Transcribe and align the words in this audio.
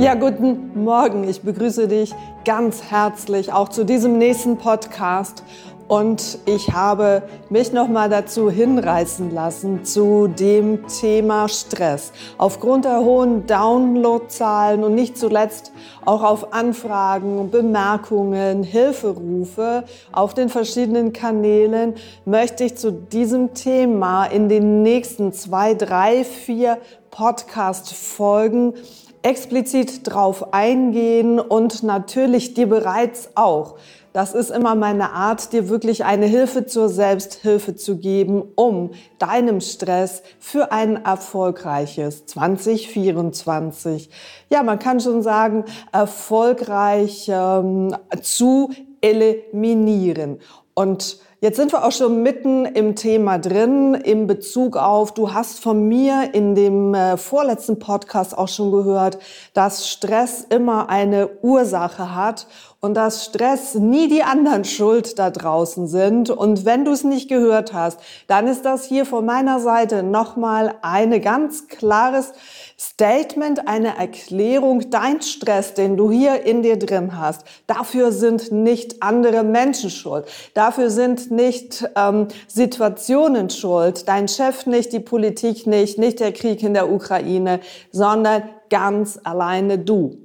Ja, 0.00 0.14
guten 0.14 0.84
Morgen. 0.84 1.28
Ich 1.28 1.42
begrüße 1.42 1.88
dich 1.88 2.14
ganz 2.44 2.84
herzlich 2.84 3.52
auch 3.52 3.68
zu 3.68 3.84
diesem 3.84 4.16
nächsten 4.16 4.56
Podcast. 4.56 5.42
Und 5.88 6.38
ich 6.44 6.72
habe 6.74 7.22
mich 7.48 7.72
nochmal 7.72 8.10
dazu 8.10 8.50
hinreißen 8.50 9.32
lassen 9.34 9.86
zu 9.86 10.28
dem 10.28 10.86
Thema 10.86 11.48
Stress. 11.48 12.12
Aufgrund 12.36 12.84
der 12.84 12.98
hohen 12.98 13.46
Downloadzahlen 13.46 14.84
und 14.84 14.94
nicht 14.94 15.16
zuletzt 15.16 15.72
auch 16.04 16.22
auf 16.22 16.52
Anfragen, 16.52 17.50
Bemerkungen, 17.50 18.62
Hilferufe 18.62 19.84
auf 20.12 20.34
den 20.34 20.50
verschiedenen 20.50 21.14
Kanälen 21.14 21.94
möchte 22.26 22.64
ich 22.64 22.76
zu 22.76 22.92
diesem 22.92 23.54
Thema 23.54 24.26
in 24.26 24.50
den 24.50 24.82
nächsten 24.82 25.32
zwei, 25.32 25.72
drei, 25.72 26.22
vier 26.24 26.76
Podcast-Folgen 27.10 28.74
explizit 29.22 30.00
drauf 30.04 30.52
eingehen 30.52 31.40
und 31.40 31.82
natürlich 31.82 32.52
dir 32.52 32.68
bereits 32.68 33.30
auch. 33.34 33.76
Das 34.18 34.34
ist 34.34 34.50
immer 34.50 34.74
meine 34.74 35.12
Art, 35.12 35.52
dir 35.52 35.68
wirklich 35.68 36.04
eine 36.04 36.26
Hilfe 36.26 36.66
zur 36.66 36.88
Selbsthilfe 36.88 37.76
zu 37.76 37.98
geben, 37.98 38.42
um 38.56 38.90
deinem 39.20 39.60
Stress 39.60 40.24
für 40.40 40.72
ein 40.72 41.04
erfolgreiches 41.04 42.26
2024, 42.26 44.10
ja, 44.50 44.64
man 44.64 44.80
kann 44.80 44.98
schon 44.98 45.22
sagen, 45.22 45.66
erfolgreich 45.92 47.30
ähm, 47.32 47.94
zu 48.20 48.72
eliminieren. 49.00 50.40
Und 50.74 51.20
Jetzt 51.40 51.56
sind 51.56 51.70
wir 51.70 51.84
auch 51.84 51.92
schon 51.92 52.24
mitten 52.24 52.64
im 52.64 52.96
Thema 52.96 53.38
drin, 53.38 53.94
im 53.94 54.26
Bezug 54.26 54.76
auf, 54.76 55.14
du 55.14 55.32
hast 55.32 55.60
von 55.60 55.86
mir 55.86 56.30
in 56.32 56.56
dem 56.56 56.94
äh, 56.94 57.16
vorletzten 57.16 57.78
Podcast 57.78 58.36
auch 58.36 58.48
schon 58.48 58.72
gehört, 58.72 59.18
dass 59.54 59.88
Stress 59.88 60.44
immer 60.50 60.88
eine 60.88 61.28
Ursache 61.42 62.12
hat 62.16 62.48
und 62.80 62.94
dass 62.94 63.24
Stress 63.24 63.74
nie 63.74 64.08
die 64.08 64.22
anderen 64.22 64.64
schuld 64.64 65.18
da 65.18 65.30
draußen 65.30 65.88
sind. 65.88 66.30
Und 66.30 66.64
wenn 66.64 66.84
du 66.84 66.92
es 66.92 67.02
nicht 67.02 67.28
gehört 67.28 67.72
hast, 67.72 67.98
dann 68.28 68.46
ist 68.46 68.64
das 68.64 68.84
hier 68.84 69.04
von 69.04 69.26
meiner 69.26 69.58
Seite 69.58 70.04
nochmal 70.04 70.76
eine 70.82 71.20
ganz 71.20 71.66
klares 71.66 72.32
Statement, 72.78 73.66
eine 73.66 73.96
Erklärung, 73.98 74.90
dein 74.90 75.20
Stress, 75.22 75.74
den 75.74 75.96
du 75.96 76.12
hier 76.12 76.44
in 76.44 76.62
dir 76.62 76.78
drin 76.78 77.18
hast, 77.18 77.42
dafür 77.66 78.12
sind 78.12 78.52
nicht 78.52 79.02
andere 79.02 79.42
Menschen 79.42 79.90
schuld. 79.90 80.26
Dafür 80.54 80.90
sind 80.90 81.32
nicht 81.32 81.84
ähm, 81.96 82.28
Situationen 82.46 83.50
schuld. 83.50 84.06
Dein 84.06 84.28
Chef 84.28 84.66
nicht, 84.66 84.92
die 84.92 85.00
Politik 85.00 85.66
nicht, 85.66 85.98
nicht 85.98 86.20
der 86.20 86.32
Krieg 86.32 86.62
in 86.62 86.74
der 86.74 86.88
Ukraine, 86.88 87.58
sondern 87.90 88.44
ganz 88.70 89.18
alleine 89.24 89.80
du. 89.80 90.18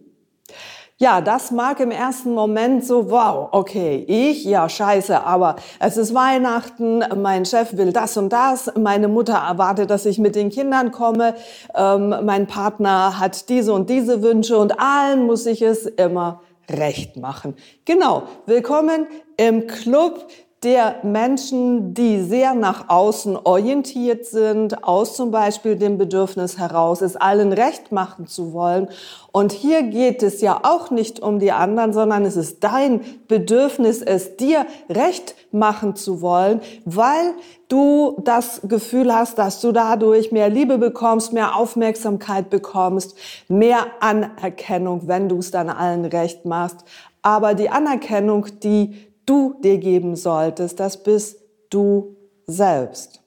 Ja, 1.00 1.22
das 1.22 1.50
mag 1.50 1.80
im 1.80 1.90
ersten 1.90 2.36
Moment 2.36 2.86
so, 2.86 3.10
wow, 3.10 3.50
okay, 3.52 4.06
ich, 4.08 4.46
ja, 4.46 4.70
scheiße, 4.70 5.24
aber 5.24 5.56
es 5.80 5.98
ist 5.98 6.14
Weihnachten, 6.14 7.04
mein 7.20 7.46
Chef 7.46 7.76
will 7.76 7.92
das 7.92 8.16
und 8.16 8.30
das, 8.30 8.72
meine 8.78 9.08
Mutter 9.08 9.34
erwartet, 9.34 9.90
dass 9.90 10.06
ich 10.06 10.20
mit 10.20 10.36
den 10.36 10.52
Kindern 10.52 10.92
komme, 10.92 11.34
ähm, 11.74 12.10
mein 12.24 12.46
Partner 12.46 13.20
hat 13.20 13.50
diese 13.50 13.74
und 13.74 13.90
diese 13.90 14.22
Wünsche 14.22 14.56
und 14.56 14.80
allen 14.80 15.26
muss 15.26 15.48
ich 15.48 15.64
es 15.64 15.88
immer 15.88 16.42
recht 16.70 17.18
machen. 17.18 17.56
Genau, 17.86 18.24
willkommen 18.46 19.08
im 19.38 19.66
Club 19.66 20.28
der 20.64 20.96
Menschen, 21.04 21.94
die 21.94 22.22
sehr 22.22 22.54
nach 22.54 22.90
außen 22.90 23.38
orientiert 23.38 24.26
sind, 24.26 24.84
aus 24.84 25.16
zum 25.16 25.32
Beispiel 25.32 25.76
dem 25.76 25.98
Bedürfnis 25.98 26.58
heraus, 26.58 27.02
es 27.02 27.16
allen 27.16 27.52
recht 27.52 27.92
machen 27.92 28.28
zu 28.28 28.54
wollen. 28.54 28.88
Und 29.32 29.52
hier 29.52 29.84
geht 29.84 30.24
es 30.24 30.42
ja 30.42 30.62
auch 30.64 30.92
nicht 30.92 31.20
um 31.20 31.40
die 31.40 31.52
anderen, 31.52 31.92
sondern 31.92 32.24
es 32.24 32.38
ist 32.38 32.64
dein 32.64 33.02
Bedürfnis, 33.28 34.02
es 34.02 34.38
dir 34.38 34.66
recht 34.90 35.36
machen 35.52 35.96
zu 35.96 36.22
wollen, 36.22 36.62
weil 36.86 37.34
du 37.68 38.18
das 38.24 38.62
Gefühl 38.64 39.14
hast, 39.14 39.38
dass 39.38 39.60
du 39.60 39.72
dadurch 39.72 40.32
mehr 40.32 40.50
Liebe 40.50 40.78
bekommst, 40.78 41.34
mehr 41.34 41.56
Aufmerksamkeit 41.56 42.50
bekommst, 42.50 43.16
mehr 43.48 43.88
Anerkennung, 44.00 45.08
wenn 45.08 45.30
du 45.30 45.40
es 45.40 45.52
dann 45.52 45.70
allen 45.70 46.06
recht 46.06 46.46
machst. 46.46 46.86
Aber 47.22 47.54
die 47.54 47.70
Anerkennung, 47.70 48.48
die 48.62 49.13
du 49.26 49.56
dir 49.64 49.78
geben 49.78 50.16
solltest, 50.16 50.80
das 50.80 51.04
bist 51.04 51.40
du 51.70 52.16
selbst. 52.48 53.22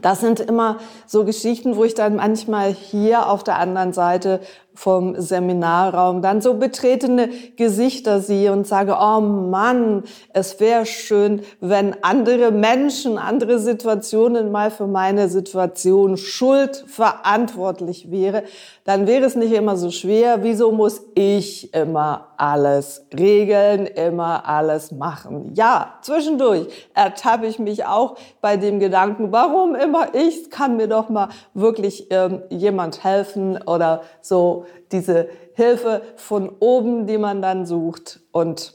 Das 0.00 0.20
sind 0.20 0.40
immer 0.40 0.78
so 1.06 1.24
Geschichten, 1.24 1.76
wo 1.76 1.84
ich 1.84 1.94
dann 1.94 2.16
manchmal 2.16 2.72
hier 2.72 3.28
auf 3.28 3.44
der 3.44 3.58
anderen 3.58 3.92
Seite 3.92 4.40
vom 4.74 5.20
Seminarraum 5.20 6.22
dann 6.22 6.40
so 6.40 6.54
betretene 6.54 7.28
Gesichter 7.56 8.20
sehe 8.20 8.52
und 8.52 8.66
sage, 8.66 8.96
oh 9.00 9.20
Mann, 9.20 10.04
es 10.32 10.60
wäre 10.60 10.86
schön, 10.86 11.42
wenn 11.60 11.96
andere 12.02 12.50
Menschen, 12.50 13.18
andere 13.18 13.58
Situationen 13.58 14.50
mal 14.50 14.70
für 14.70 14.86
meine 14.86 15.28
Situation 15.28 16.16
schuld 16.16 16.84
verantwortlich 16.86 18.10
wäre, 18.10 18.44
dann 18.84 19.06
wäre 19.06 19.24
es 19.24 19.36
nicht 19.36 19.52
immer 19.52 19.76
so 19.76 19.90
schwer. 19.90 20.42
Wieso 20.42 20.72
muss 20.72 21.02
ich 21.14 21.72
immer 21.72 22.28
alles 22.36 23.06
regeln, 23.16 23.86
immer 23.86 24.48
alles 24.48 24.90
machen? 24.90 25.52
Ja, 25.54 25.94
zwischendurch 26.02 26.66
ertappe 26.94 27.46
ich 27.46 27.58
mich 27.58 27.84
auch 27.84 28.16
bei 28.40 28.56
dem 28.56 28.80
Gedanken, 28.80 29.30
warum 29.30 29.74
immer 29.76 30.14
ich? 30.14 30.50
Kann 30.50 30.76
mir 30.76 30.88
doch 30.88 31.08
mal 31.08 31.28
wirklich 31.54 32.08
ähm, 32.10 32.42
jemand 32.50 33.04
helfen 33.04 33.60
oder 33.62 34.02
so 34.20 34.61
diese 34.90 35.28
Hilfe 35.54 36.02
von 36.16 36.48
oben, 36.60 37.06
die 37.06 37.18
man 37.18 37.42
dann 37.42 37.66
sucht. 37.66 38.20
Und 38.32 38.74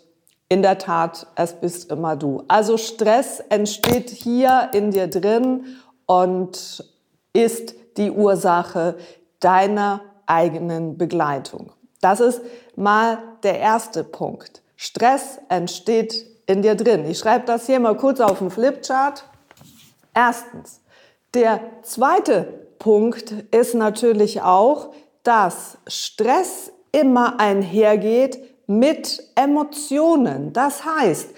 in 0.49 0.61
der 0.61 0.77
Tat, 0.77 1.27
es 1.35 1.53
bist 1.53 1.91
immer 1.91 2.15
du. 2.15 2.43
Also 2.47 2.77
Stress 2.77 3.39
entsteht 3.49 4.09
hier 4.09 4.69
in 4.73 4.91
dir 4.91 5.07
drin 5.07 5.65
und 6.05 6.83
ist 7.33 7.75
die 7.97 8.11
Ursache 8.11 8.95
deiner 9.39 10.01
eigenen 10.25 10.97
Begleitung. 10.97 11.71
Das 12.01 12.19
ist 12.19 12.41
mal 12.75 13.17
der 13.43 13.59
erste 13.59 14.03
Punkt. 14.03 14.61
Stress 14.75 15.39
entsteht 15.49 16.25
in 16.45 16.61
dir 16.61 16.75
drin. 16.75 17.05
Ich 17.05 17.19
schreibe 17.19 17.45
das 17.45 17.65
hier 17.65 17.79
mal 17.79 17.97
kurz 17.97 18.19
auf 18.19 18.39
den 18.39 18.49
Flipchart. 18.49 19.25
Erstens. 20.13 20.81
Der 21.33 21.59
zweite 21.81 22.67
Punkt 22.79 23.31
ist 23.51 23.75
natürlich 23.75 24.41
auch, 24.41 24.93
dass 25.27 25.77
Stress 25.87 26.71
immer 26.93 27.37
einhergeht 27.37 28.39
mit 28.65 29.21
Emotionen. 29.35 30.53
Das 30.53 30.85
heißt, 30.85 31.31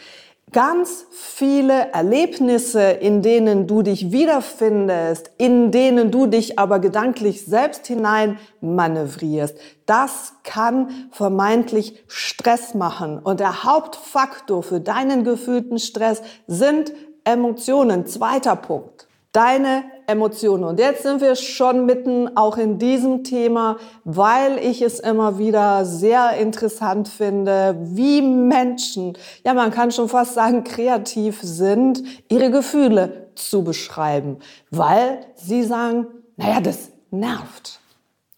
ganz 0.52 1.08
viele 1.12 1.92
Erlebnisse, 1.92 2.84
in 2.84 3.24
denen 3.24 3.66
du 3.66 3.82
dich 3.82 4.12
wiederfindest, 4.12 5.32
in 5.40 5.72
denen 5.72 6.12
du 6.12 6.28
dich 6.28 6.60
aber 6.60 6.78
gedanklich 6.78 7.46
selbst 7.46 7.88
hinein 7.88 8.38
manövrierst, 8.62 9.58
das 9.88 10.34
kann 10.44 11.10
vermeintlich 11.12 12.04
Stress 12.08 12.76
machen. 12.76 13.18
Und 13.18 13.40
der 13.40 13.64
Hauptfaktor 13.64 14.62
für 14.62 14.80
deinen 14.80 15.24
gefühlten 15.24 15.80
Stress 15.80 16.22
sind 16.46 16.94
Emotionen. 17.24 18.06
Zweiter 18.06 18.56
Punkt 18.56 19.10
deine 19.32 19.84
Emotionen. 20.09 20.64
Und 20.64 20.80
jetzt 20.80 21.03
sind 21.03 21.22
wir 21.22 21.36
schon 21.36 21.86
mitten 21.86 22.36
auch 22.36 22.58
in 22.58 22.80
diesem 22.80 23.24
Thema, 23.24 23.78
weil 24.03 24.58
ich 24.58 24.81
es 24.81 25.00
immer 25.00 25.38
wieder 25.38 25.86
sehr 25.86 26.34
interessant 26.38 27.08
finde, 27.08 27.78
wie 27.80 28.22
Menschen, 28.22 29.18
ja 29.46 29.53
man 29.53 29.72
kann 29.72 29.92
schon 29.92 30.09
fast 30.09 30.34
sagen, 30.34 30.64
kreativ 30.64 31.40
sind, 31.41 32.03
ihre 32.28 32.50
Gefühle 32.50 33.29
zu 33.35 33.64
beschreiben, 33.64 34.40
weil 34.72 35.20
sie 35.35 35.64
sagen, 35.64 36.08
naja, 36.35 36.59
das 36.59 36.90
nervt. 37.11 37.79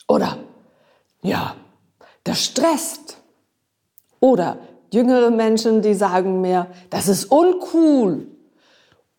Oder, 0.08 0.38
ja, 1.22 1.56
das 2.24 2.44
stresst. 2.44 3.18
Oder 4.20 4.58
jüngere 4.92 5.32
Menschen, 5.32 5.82
die 5.82 5.94
sagen 5.94 6.42
mir, 6.42 6.68
das 6.90 7.08
ist 7.08 7.26
uncool. 7.26 8.28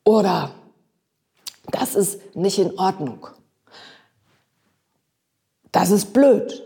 Oder, 0.04 0.50
das 1.72 1.94
ist 1.94 2.36
nicht 2.36 2.58
in 2.58 2.78
Ordnung. 2.78 3.26
Das 5.72 5.90
ist 5.90 6.12
blöd. 6.12 6.62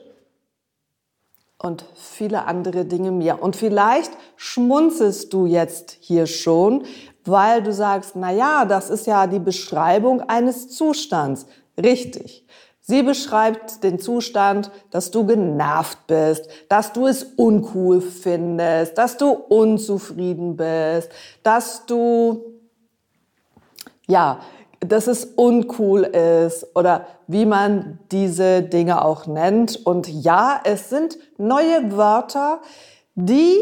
Und 1.58 1.86
viele 1.94 2.44
andere 2.44 2.84
Dinge 2.84 3.10
mehr. 3.10 3.42
Und 3.42 3.56
vielleicht 3.56 4.12
schmunzelst 4.36 5.32
du 5.32 5.46
jetzt 5.46 5.96
hier 6.00 6.26
schon, 6.26 6.84
weil 7.24 7.62
du 7.62 7.72
sagst, 7.72 8.14
na 8.14 8.30
ja, 8.30 8.64
das 8.64 8.90
ist 8.90 9.06
ja 9.06 9.26
die 9.26 9.38
Beschreibung 9.38 10.20
eines 10.20 10.68
Zustands. 10.68 11.46
Richtig. 11.82 12.44
Sie 12.88 13.02
beschreibt 13.02 13.82
den 13.82 13.98
Zustand, 13.98 14.70
dass 14.90 15.10
du 15.10 15.26
genervt 15.26 16.06
bist, 16.06 16.48
dass 16.68 16.92
du 16.92 17.08
es 17.08 17.24
uncool 17.24 18.00
findest, 18.00 18.96
dass 18.96 19.16
du 19.16 19.30
unzufrieden 19.30 20.56
bist, 20.56 21.10
dass 21.42 21.84
du, 21.86 22.44
ja, 24.06 24.38
dass 24.80 25.06
es 25.06 25.24
uncool 25.24 26.02
ist 26.02 26.66
oder 26.74 27.06
wie 27.26 27.46
man 27.46 27.98
diese 28.12 28.62
Dinge 28.62 29.04
auch 29.04 29.26
nennt. 29.26 29.84
Und 29.86 30.08
ja, 30.08 30.60
es 30.64 30.90
sind 30.90 31.18
neue 31.38 31.96
Wörter, 31.96 32.60
die 33.14 33.56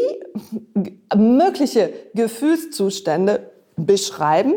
mögliche 1.15 1.93
Gefühlszustände 2.13 3.51
beschreiben, 3.77 4.55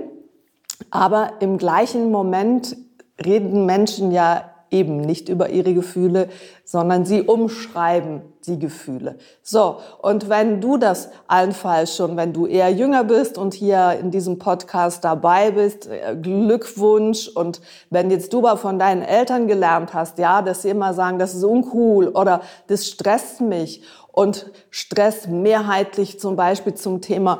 aber 0.90 1.34
im 1.40 1.58
gleichen 1.58 2.10
Moment 2.10 2.76
reden 3.24 3.66
Menschen 3.66 4.10
ja 4.10 4.47
eben 4.70 4.98
nicht 5.00 5.28
über 5.28 5.48
ihre 5.50 5.74
Gefühle, 5.74 6.28
sondern 6.64 7.04
sie 7.04 7.22
umschreiben 7.22 8.22
die 8.46 8.58
Gefühle. 8.58 9.16
So, 9.42 9.78
und 10.00 10.28
wenn 10.28 10.60
du 10.60 10.76
das 10.76 11.10
allenfalls 11.26 11.96
schon, 11.96 12.16
wenn 12.16 12.32
du 12.32 12.46
eher 12.46 12.70
jünger 12.70 13.04
bist 13.04 13.38
und 13.38 13.54
hier 13.54 13.98
in 14.00 14.10
diesem 14.10 14.38
Podcast 14.38 15.04
dabei 15.04 15.50
bist, 15.50 15.86
äh, 15.86 16.16
Glückwunsch. 16.20 17.28
Und 17.28 17.60
wenn 17.90 18.10
jetzt 18.10 18.32
du 18.32 18.38
aber 18.38 18.56
von 18.56 18.78
deinen 18.78 19.02
Eltern 19.02 19.48
gelernt 19.48 19.94
hast, 19.94 20.18
ja, 20.18 20.42
dass 20.42 20.62
sie 20.62 20.70
immer 20.70 20.94
sagen, 20.94 21.18
das 21.18 21.34
ist 21.34 21.44
uncool 21.44 22.08
oder 22.08 22.42
das 22.66 22.86
stresst 22.86 23.40
mich 23.40 23.82
und 24.18 24.50
Stress 24.70 25.28
mehrheitlich 25.28 26.18
zum 26.18 26.34
Beispiel 26.34 26.74
zum 26.74 27.00
Thema 27.00 27.38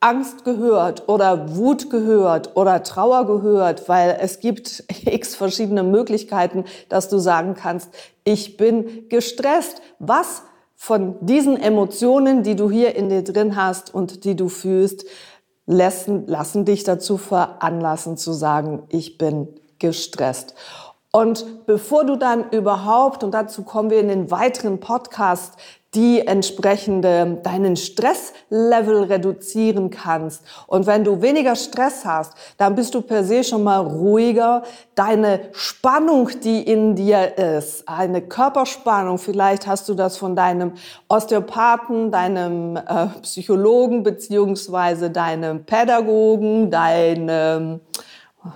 Angst 0.00 0.44
gehört 0.44 1.08
oder 1.08 1.56
Wut 1.56 1.90
gehört 1.90 2.56
oder 2.56 2.82
Trauer 2.82 3.26
gehört, 3.26 3.88
weil 3.88 4.18
es 4.20 4.40
gibt 4.40 4.84
x 5.04 5.36
verschiedene 5.36 5.82
Möglichkeiten, 5.82 6.64
dass 6.88 7.08
du 7.08 7.18
sagen 7.18 7.54
kannst, 7.54 7.90
ich 8.24 8.56
bin 8.56 9.08
gestresst. 9.10 9.82
Was 9.98 10.42
von 10.74 11.16
diesen 11.20 11.58
Emotionen, 11.58 12.42
die 12.42 12.56
du 12.56 12.70
hier 12.70 12.96
in 12.96 13.10
dir 13.10 13.22
drin 13.22 13.54
hast 13.56 13.94
und 13.94 14.24
die 14.24 14.34
du 14.34 14.48
fühlst, 14.48 15.04
lassen, 15.66 16.26
lassen 16.26 16.64
dich 16.64 16.84
dazu 16.84 17.18
veranlassen 17.18 18.16
zu 18.16 18.32
sagen, 18.32 18.84
ich 18.88 19.18
bin 19.18 19.48
gestresst. 19.78 20.54
Und 21.12 21.66
bevor 21.66 22.04
du 22.04 22.16
dann 22.16 22.50
überhaupt, 22.50 23.24
und 23.24 23.32
dazu 23.32 23.62
kommen 23.62 23.90
wir 23.90 24.00
in 24.00 24.08
den 24.08 24.30
weiteren 24.30 24.80
Podcast, 24.80 25.56
die 25.94 26.24
entsprechende 26.24 27.40
deinen 27.42 27.74
Stresslevel 27.74 29.04
reduzieren 29.04 29.90
kannst. 29.90 30.42
Und 30.68 30.86
wenn 30.86 31.02
du 31.02 31.20
weniger 31.20 31.56
Stress 31.56 32.04
hast, 32.04 32.34
dann 32.58 32.76
bist 32.76 32.94
du 32.94 33.02
per 33.02 33.24
se 33.24 33.42
schon 33.42 33.64
mal 33.64 33.80
ruhiger. 33.80 34.62
Deine 34.94 35.40
Spannung, 35.52 36.30
die 36.44 36.62
in 36.62 36.94
dir 36.94 37.36
ist, 37.36 37.88
eine 37.88 38.22
Körperspannung, 38.22 39.18
vielleicht 39.18 39.66
hast 39.66 39.88
du 39.88 39.94
das 39.94 40.16
von 40.16 40.36
deinem 40.36 40.74
Osteopathen, 41.08 42.12
deinem 42.12 42.76
äh, 42.76 43.06
Psychologen 43.22 44.04
beziehungsweise 44.04 45.10
deinem 45.10 45.64
Pädagogen, 45.64 46.70
deinem 46.70 47.80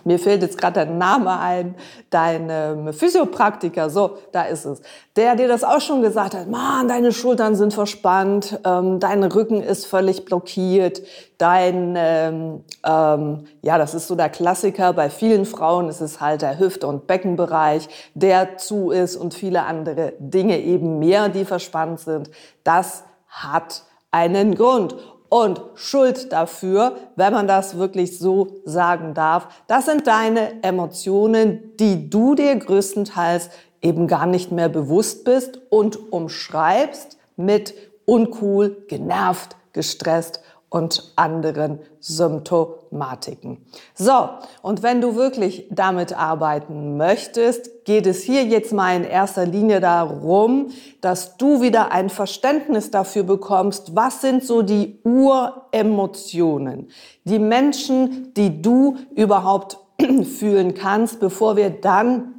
mir 0.04 0.18
fällt 0.18 0.42
jetzt 0.42 0.58
gerade 0.58 0.86
der 0.86 0.86
Name 0.86 1.38
ein, 1.38 1.74
dein 2.10 2.48
ähm, 2.50 2.92
Physiopraktiker, 2.92 3.90
so, 3.90 4.16
da 4.32 4.44
ist 4.44 4.64
es, 4.64 4.80
der 5.16 5.36
dir 5.36 5.48
das 5.48 5.62
auch 5.62 5.80
schon 5.80 6.00
gesagt 6.00 6.34
hat, 6.34 6.48
Mann, 6.48 6.88
deine 6.88 7.12
Schultern 7.12 7.54
sind 7.54 7.74
verspannt, 7.74 8.58
ähm, 8.64 8.98
dein 8.98 9.22
Rücken 9.24 9.62
ist 9.62 9.86
völlig 9.86 10.24
blockiert, 10.24 11.02
dein, 11.38 11.94
ähm, 11.96 12.64
ähm, 12.84 13.44
ja, 13.62 13.76
das 13.76 13.94
ist 13.94 14.08
so 14.08 14.14
der 14.14 14.30
Klassiker, 14.30 14.92
bei 14.92 15.10
vielen 15.10 15.44
Frauen 15.44 15.88
ist 15.88 16.00
es 16.00 16.20
halt 16.20 16.42
der 16.42 16.58
Hüft- 16.58 16.84
und 16.84 17.06
Beckenbereich, 17.06 17.88
der 18.14 18.56
zu 18.56 18.90
ist 18.90 19.16
und 19.16 19.34
viele 19.34 19.64
andere 19.64 20.14
Dinge 20.18 20.60
eben 20.60 20.98
mehr, 20.98 21.28
die 21.28 21.44
verspannt 21.44 22.00
sind. 22.00 22.30
Das 22.62 23.04
hat 23.28 23.82
einen 24.10 24.54
Grund. 24.54 24.94
Und 25.34 25.60
Schuld 25.74 26.32
dafür, 26.32 26.94
wenn 27.16 27.32
man 27.32 27.48
das 27.48 27.76
wirklich 27.76 28.20
so 28.20 28.60
sagen 28.64 29.14
darf, 29.14 29.48
das 29.66 29.86
sind 29.86 30.06
deine 30.06 30.62
Emotionen, 30.62 31.72
die 31.80 32.08
du 32.08 32.36
dir 32.36 32.54
größtenteils 32.54 33.50
eben 33.82 34.06
gar 34.06 34.26
nicht 34.26 34.52
mehr 34.52 34.68
bewusst 34.68 35.24
bist 35.24 35.60
und 35.70 36.12
umschreibst 36.12 37.18
mit 37.34 37.74
uncool, 38.04 38.84
genervt, 38.86 39.56
gestresst 39.72 40.40
und 40.68 41.12
anderen 41.16 41.80
Symptomatiken. 42.94 43.58
So, 43.94 44.28
und 44.62 44.82
wenn 44.82 45.00
du 45.00 45.16
wirklich 45.16 45.66
damit 45.70 46.16
arbeiten 46.16 46.96
möchtest, 46.96 47.84
geht 47.84 48.06
es 48.06 48.22
hier 48.22 48.44
jetzt 48.44 48.72
mal 48.72 48.96
in 48.96 49.04
erster 49.04 49.44
Linie 49.44 49.80
darum, 49.80 50.70
dass 51.00 51.36
du 51.36 51.60
wieder 51.60 51.92
ein 51.92 52.08
Verständnis 52.08 52.90
dafür 52.90 53.24
bekommst, 53.24 53.94
was 53.94 54.20
sind 54.20 54.44
so 54.44 54.62
die 54.62 55.00
Uremotionen, 55.04 56.88
die 57.24 57.38
Menschen, 57.38 58.32
die 58.34 58.62
du 58.62 58.96
überhaupt 59.14 59.78
fühlen 60.38 60.74
kannst, 60.74 61.20
bevor 61.20 61.56
wir 61.56 61.70
dann 61.70 62.30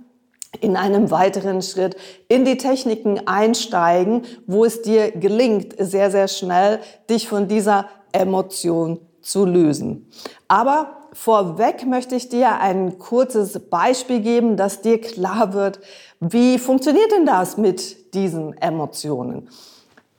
in 0.62 0.78
einem 0.78 1.12
weiteren 1.12 1.62
Schritt 1.62 1.98
in 2.30 2.46
die 2.46 2.56
Techniken 2.56 3.28
einsteigen, 3.28 4.22
wo 4.48 4.63
es 4.63 4.81
dir 4.81 5.12
gelingt, 5.12 5.75
sehr, 5.78 6.10
sehr 6.12 6.30
schnell 6.30 6.80
dich 7.10 7.28
von 7.28 7.50
dieser 7.50 7.90
Emotion 8.13 9.01
zu 9.25 9.45
lösen. 9.45 10.07
Aber 10.48 10.98
vorweg 11.13 11.86
möchte 11.86 12.16
ich 12.16 12.30
dir 12.30 12.60
ein 12.60 13.00
kurzes 13.00 13.60
Beispiel 13.60 14.22
geben, 14.22 14.56
dass 14.56 14.81
dir 14.81 15.01
klar 15.01 15.54
wird, 15.54 15.80
wie 16.19 16.60
funktioniert 16.60 17.12
denn 17.12 17.25
das 17.25 17.57
mit 17.57 18.13
diesen 18.13 18.56
Emotionen? 18.57 19.50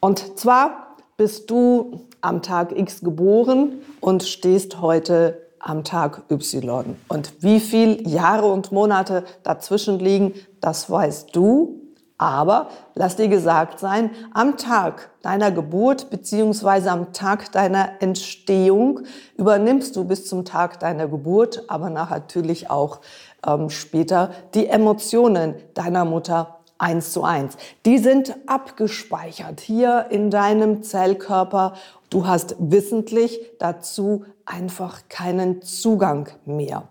Und 0.00 0.38
zwar 0.38 0.96
bist 1.16 1.50
du 1.50 2.00
am 2.20 2.42
Tag 2.42 2.76
X 2.76 3.00
geboren 3.00 3.80
und 4.00 4.24
stehst 4.24 4.80
heute 4.80 5.40
am 5.58 5.84
Tag 5.84 6.22
Y. 6.30 6.96
Und 7.08 7.32
wie 7.42 7.60
viel 7.60 8.06
Jahre 8.08 8.46
und 8.46 8.72
Monate 8.72 9.24
dazwischen 9.42 9.98
liegen, 9.98 10.34
das 10.60 10.90
weißt 10.90 11.34
du 11.34 11.85
aber 12.18 12.68
lass 12.94 13.16
dir 13.16 13.28
gesagt 13.28 13.78
sein, 13.78 14.10
am 14.32 14.56
Tag 14.56 15.10
deiner 15.22 15.50
Geburt 15.50 16.08
beziehungsweise 16.10 16.90
am 16.90 17.12
Tag 17.12 17.52
deiner 17.52 18.00
Entstehung 18.00 19.00
übernimmst 19.36 19.96
du 19.96 20.04
bis 20.04 20.26
zum 20.26 20.44
Tag 20.44 20.80
deiner 20.80 21.08
Geburt, 21.08 21.64
aber 21.68 21.90
natürlich 21.90 22.70
auch 22.70 23.00
ähm, 23.46 23.68
später 23.70 24.30
die 24.54 24.66
Emotionen 24.66 25.54
deiner 25.74 26.04
Mutter 26.04 26.56
eins 26.78 27.12
zu 27.12 27.22
eins. 27.22 27.56
Die 27.84 27.98
sind 27.98 28.34
abgespeichert 28.46 29.60
hier 29.60 30.06
in 30.10 30.30
deinem 30.30 30.82
Zellkörper. 30.82 31.74
Du 32.10 32.26
hast 32.26 32.56
wissentlich 32.58 33.40
dazu 33.58 34.24
einfach 34.44 35.08
keinen 35.08 35.62
Zugang 35.62 36.28
mehr. 36.44 36.88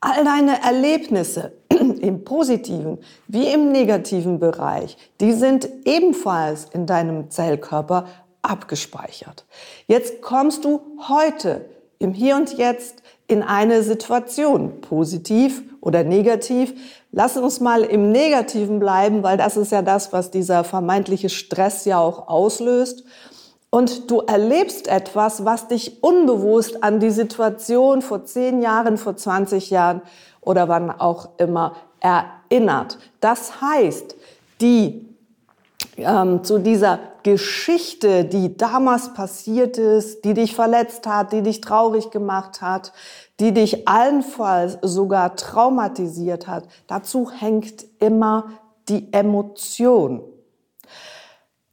All 0.00 0.24
deine 0.24 0.62
Erlebnisse 0.62 1.54
im 1.68 2.24
positiven 2.24 2.98
wie 3.26 3.52
im 3.52 3.72
negativen 3.72 4.38
Bereich, 4.38 4.96
die 5.20 5.32
sind 5.32 5.68
ebenfalls 5.84 6.66
in 6.66 6.86
deinem 6.86 7.30
Zellkörper 7.30 8.06
abgespeichert. 8.42 9.44
Jetzt 9.88 10.22
kommst 10.22 10.64
du 10.64 10.80
heute 11.08 11.68
im 11.98 12.12
Hier 12.14 12.36
und 12.36 12.56
Jetzt 12.56 13.02
in 13.26 13.42
eine 13.42 13.82
Situation, 13.82 14.80
positiv 14.80 15.62
oder 15.80 16.04
negativ. 16.04 16.74
Lass 17.10 17.36
uns 17.36 17.58
mal 17.58 17.82
im 17.82 18.12
Negativen 18.12 18.78
bleiben, 18.78 19.24
weil 19.24 19.36
das 19.36 19.56
ist 19.56 19.72
ja 19.72 19.82
das, 19.82 20.12
was 20.12 20.30
dieser 20.30 20.62
vermeintliche 20.62 21.28
Stress 21.28 21.84
ja 21.84 21.98
auch 21.98 22.28
auslöst. 22.28 23.04
Und 23.70 24.10
du 24.10 24.20
erlebst 24.20 24.88
etwas, 24.88 25.44
was 25.44 25.68
dich 25.68 26.02
unbewusst 26.02 26.82
an 26.82 27.00
die 27.00 27.10
Situation 27.10 28.00
vor 28.00 28.24
zehn 28.24 28.62
Jahren, 28.62 28.96
vor 28.96 29.16
20 29.16 29.70
Jahren 29.70 30.00
oder 30.40 30.68
wann 30.68 30.90
auch 30.90 31.30
immer 31.36 31.76
erinnert. 32.00 32.98
Das 33.20 33.60
heißt, 33.60 34.16
die 34.60 35.06
ähm, 35.98 36.44
zu 36.44 36.58
dieser 36.58 36.98
Geschichte, 37.22 38.24
die 38.24 38.56
damals 38.56 39.12
passiert 39.12 39.76
ist, 39.76 40.24
die 40.24 40.34
dich 40.34 40.54
verletzt 40.54 41.06
hat, 41.06 41.32
die 41.32 41.42
dich 41.42 41.60
traurig 41.60 42.10
gemacht 42.10 42.62
hat, 42.62 42.92
die 43.40 43.52
dich 43.52 43.86
allenfalls 43.86 44.78
sogar 44.82 45.36
traumatisiert 45.36 46.46
hat, 46.46 46.64
dazu 46.86 47.30
hängt 47.30 47.84
immer 47.98 48.46
die 48.88 49.12
Emotion. 49.12 50.22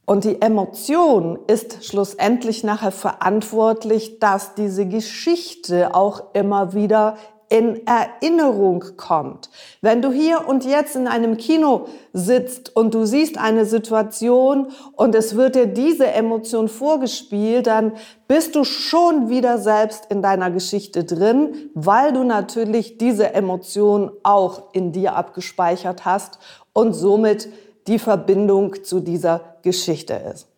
Und 0.06 0.24
die 0.24 0.40
Emotion 0.40 1.36
ist 1.48 1.84
schlussendlich 1.84 2.62
nachher 2.62 2.92
verantwortlich, 2.92 4.20
dass 4.20 4.54
diese 4.54 4.86
Geschichte 4.86 5.94
auch 5.94 6.32
immer 6.32 6.74
wieder 6.74 7.16
in 7.48 7.86
Erinnerung 7.86 8.84
kommt. 8.96 9.50
Wenn 9.80 10.02
du 10.02 10.10
hier 10.10 10.48
und 10.48 10.64
jetzt 10.64 10.96
in 10.96 11.06
einem 11.06 11.36
Kino 11.36 11.86
sitzt 12.12 12.74
und 12.74 12.94
du 12.94 13.04
siehst 13.04 13.38
eine 13.38 13.66
Situation 13.66 14.68
und 14.92 15.14
es 15.14 15.36
wird 15.36 15.54
dir 15.54 15.66
diese 15.66 16.08
Emotion 16.08 16.68
vorgespielt, 16.68 17.68
dann 17.68 17.92
bist 18.26 18.56
du 18.56 18.64
schon 18.64 19.28
wieder 19.28 19.58
selbst 19.58 20.06
in 20.10 20.22
deiner 20.22 20.50
Geschichte 20.50 21.04
drin, 21.04 21.70
weil 21.74 22.12
du 22.12 22.24
natürlich 22.24 22.98
diese 22.98 23.32
Emotion 23.32 24.10
auch 24.24 24.72
in 24.72 24.90
dir 24.90 25.14
abgespeichert 25.14 26.04
hast 26.04 26.40
und 26.72 26.94
somit 26.94 27.48
die 27.86 27.98
Verbindung 27.98 28.84
zu 28.84 29.00
dieser 29.00 29.56
Geschichte 29.62 30.14
ist. 30.14 30.48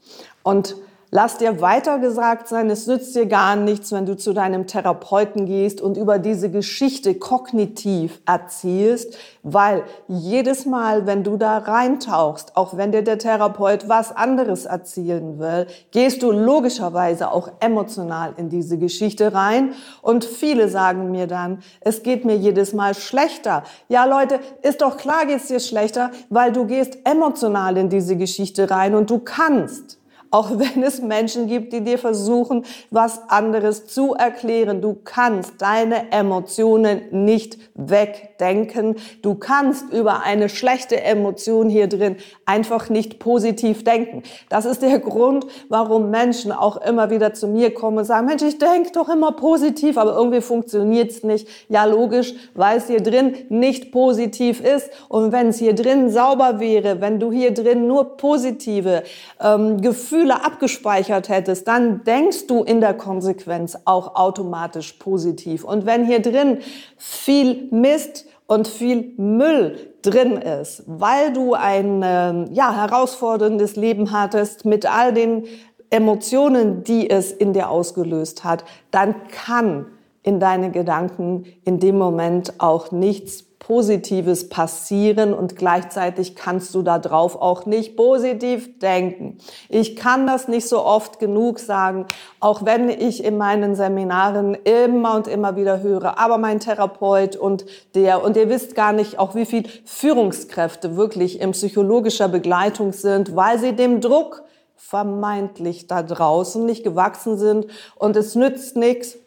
Und 0.42 0.76
Lass 1.11 1.38
dir 1.38 1.62
weiter 1.62 1.99
gesagt 1.99 2.49
sein, 2.49 2.69
es 2.69 2.87
nützt 2.87 3.17
dir 3.17 3.25
gar 3.25 3.57
nichts, 3.57 3.93
wenn 3.93 4.05
du 4.05 4.15
zu 4.15 4.35
deinem 4.35 4.67
Therapeuten 4.67 5.47
gehst 5.47 5.81
und 5.81 5.97
über 5.97 6.19
diese 6.19 6.50
Geschichte 6.50 7.15
kognitiv 7.15 8.21
erzählst, 8.27 9.17
weil 9.43 9.85
jedes 10.07 10.67
Mal, 10.67 11.07
wenn 11.07 11.25
du 11.25 11.38
da 11.38 11.57
reintauchst, 11.57 12.59
auch 12.59 12.77
wenn 12.77 12.93
dir 12.93 13.03
der 13.03 13.17
Therapeut 13.17 13.88
was 13.88 14.15
anderes 14.15 14.67
erzählen 14.67 15.38
will, 15.38 15.67
gehst 15.93 16.23
du 16.23 16.31
logischerweise 16.31 17.33
auch 17.33 17.53
emotional 17.61 18.35
in 18.37 18.50
diese 18.50 18.77
Geschichte 18.77 19.33
rein. 19.33 19.73
Und 20.03 20.27
viele 20.27 20.69
sagen 20.69 21.11
mir 21.11 21.27
dann, 21.27 21.62
es 21.81 22.03
geht 22.03 22.27
mir 22.27 22.37
jedes 22.37 22.75
Mal 22.75 22.95
schlechter. 22.95 23.62
Ja, 23.88 24.05
Leute, 24.05 24.41
ist 24.61 24.83
doch 24.83 24.99
klar, 24.99 25.25
geht's 25.25 25.49
dir 25.49 25.61
schlechter, 25.61 26.11
weil 26.29 26.53
du 26.53 26.67
gehst 26.67 26.99
emotional 27.05 27.79
in 27.79 27.88
diese 27.88 28.17
Geschichte 28.19 28.71
rein 28.71 28.95
und 28.95 29.09
du 29.09 29.21
kannst. 29.21 29.98
Auch 30.30 30.50
wenn 30.58 30.82
es 30.82 31.00
Menschen 31.00 31.47
gibt, 31.47 31.73
die 31.73 31.80
dir 31.80 31.99
versuchen, 31.99 32.64
was 32.90 33.30
anderes 33.30 33.87
zu 33.87 34.14
erklären. 34.14 34.82
Du 34.82 34.94
kannst 35.02 35.54
deine 35.58 36.12
Emotionen 36.12 37.00
nicht 37.11 37.58
wegdenken. 37.75 38.97
Du 39.23 39.37
kannst 39.37 39.90
über 39.90 40.23
eine 40.23 40.50
schlechte 40.50 41.00
Emotion 41.00 41.70
hier 41.70 41.87
drin 41.87 42.16
einfach 42.44 42.90
nicht 42.90 43.18
positiv 43.18 43.85
denken. 43.85 44.23
Das 44.50 44.66
ist 44.66 44.82
der 44.82 44.99
Grund, 44.99 45.47
warum 45.70 46.11
Menschen 46.11 46.52
auch 46.52 46.76
immer 46.76 47.11
wieder 47.11 47.32
zu 47.32 47.49
mir 47.49 47.73
kommen 47.73 47.99
und 47.99 48.04
sagen, 48.04 48.26
Mensch, 48.26 48.42
ich 48.42 48.58
denke 48.58 48.90
doch 48.92 49.08
immer 49.08 49.32
positiv, 49.32 49.97
aber 49.97 50.14
irgendwie 50.14 50.42
funktioniert 50.42 51.11
es 51.11 51.23
nicht. 51.23 51.49
Ja, 51.70 51.87
logisch, 51.87 52.35
weil 52.54 52.76
es 52.76 52.87
hier 52.87 53.00
drin 53.02 53.35
nicht 53.49 53.92
positiv 53.92 54.61
ist. 54.61 54.90
Und 55.08 55.32
wenn 55.32 55.49
es 55.49 55.58
hier 55.58 55.75
drin 55.75 56.11
sauber 56.11 56.61
wäre, 56.61 57.00
wenn 57.00 57.18
du 57.18 57.32
hier 57.32 57.54
drin 57.54 57.87
nur 57.87 58.16
positive 58.18 59.04
ähm, 59.40 59.80
Gefühle 59.80 60.18
Gefühle 60.19 60.45
abgespeichert 60.45 61.29
hättest, 61.29 61.69
dann 61.69 62.03
denkst 62.03 62.49
du 62.49 62.65
in 62.65 62.81
der 62.81 62.95
Konsequenz 62.95 63.79
auch 63.85 64.17
automatisch 64.17 64.95
positiv. 64.95 65.63
Und 65.63 65.87
wenn 65.87 66.05
hier 66.05 66.21
drin 66.21 66.59
viel 66.97 67.69
Mist 67.71 68.27
und 68.49 68.67
viel 68.67 69.13
Müll 69.17 69.93
drin 70.03 70.33
ist, 70.33 70.83
weil 70.87 71.33
du 71.33 71.55
ein 71.55 72.03
ähm, 72.05 72.47
ja, 72.51 72.75
herausforderndes 72.75 73.77
Leben 73.77 74.11
hattest 74.11 74.65
mit 74.65 74.91
all 74.93 75.13
den 75.13 75.45
Emotionen, 75.91 76.83
die 76.83 77.09
es 77.09 77.31
in 77.31 77.53
dir 77.53 77.71
ausgelöst 77.71 78.43
hat, 78.43 78.65
dann 78.91 79.15
kann 79.29 79.87
in 80.23 80.41
deine 80.41 80.71
Gedanken 80.71 81.45
in 81.65 81.81
dem 81.81 81.99
Moment 81.99 82.55
auch 82.59 82.91
nichts 82.91 83.49
Positives 83.59 84.49
passieren 84.49 85.35
und 85.35 85.57
gleichzeitig 85.57 86.37
kannst 86.37 86.75
du 86.75 86.83
darauf 86.83 87.41
auch 87.41 87.67
nicht 87.67 87.97
positiv 87.97 88.79
denken. 88.79 89.39
Ich 89.69 89.97
kann 89.97 90.27
das 90.27 90.49
nicht 90.49 90.69
so 90.69 90.85
oft 90.85 91.19
genug 91.19 91.59
sagen, 91.59 92.07
auch 92.41 92.65
wenn 92.65 92.89
ich 92.89 93.23
in 93.25 93.37
meinen 93.37 93.75
Seminaren 93.75 94.55
immer 94.55 95.17
und 95.17 95.27
immer 95.27 95.57
wieder 95.57 95.83
höre, 95.83 96.19
aber 96.19 96.39
mein 96.39 96.61
Therapeut 96.61 97.37
und 97.37 97.67
der, 97.95 98.25
und 98.25 98.37
ihr 98.37 98.49
wisst 98.49 98.75
gar 98.75 98.93
nicht 98.93 99.19
auch, 99.19 99.35
wie 99.35 99.45
viel 99.45 99.65
Führungskräfte 99.85 100.97
wirklich 100.97 101.41
in 101.41 101.51
psychologischer 101.51 102.29
Begleitung 102.29 102.93
sind, 102.93 103.35
weil 103.35 103.59
sie 103.59 103.75
dem 103.75 104.01
Druck 104.01 104.45
vermeintlich 104.77 105.89
da 105.89 106.03
draußen 106.03 106.65
nicht 106.65 106.85
gewachsen 106.85 107.37
sind 107.37 107.67
und 107.97 108.17
es 108.17 108.37
nützt 108.37 108.77
nichts, 108.77 109.19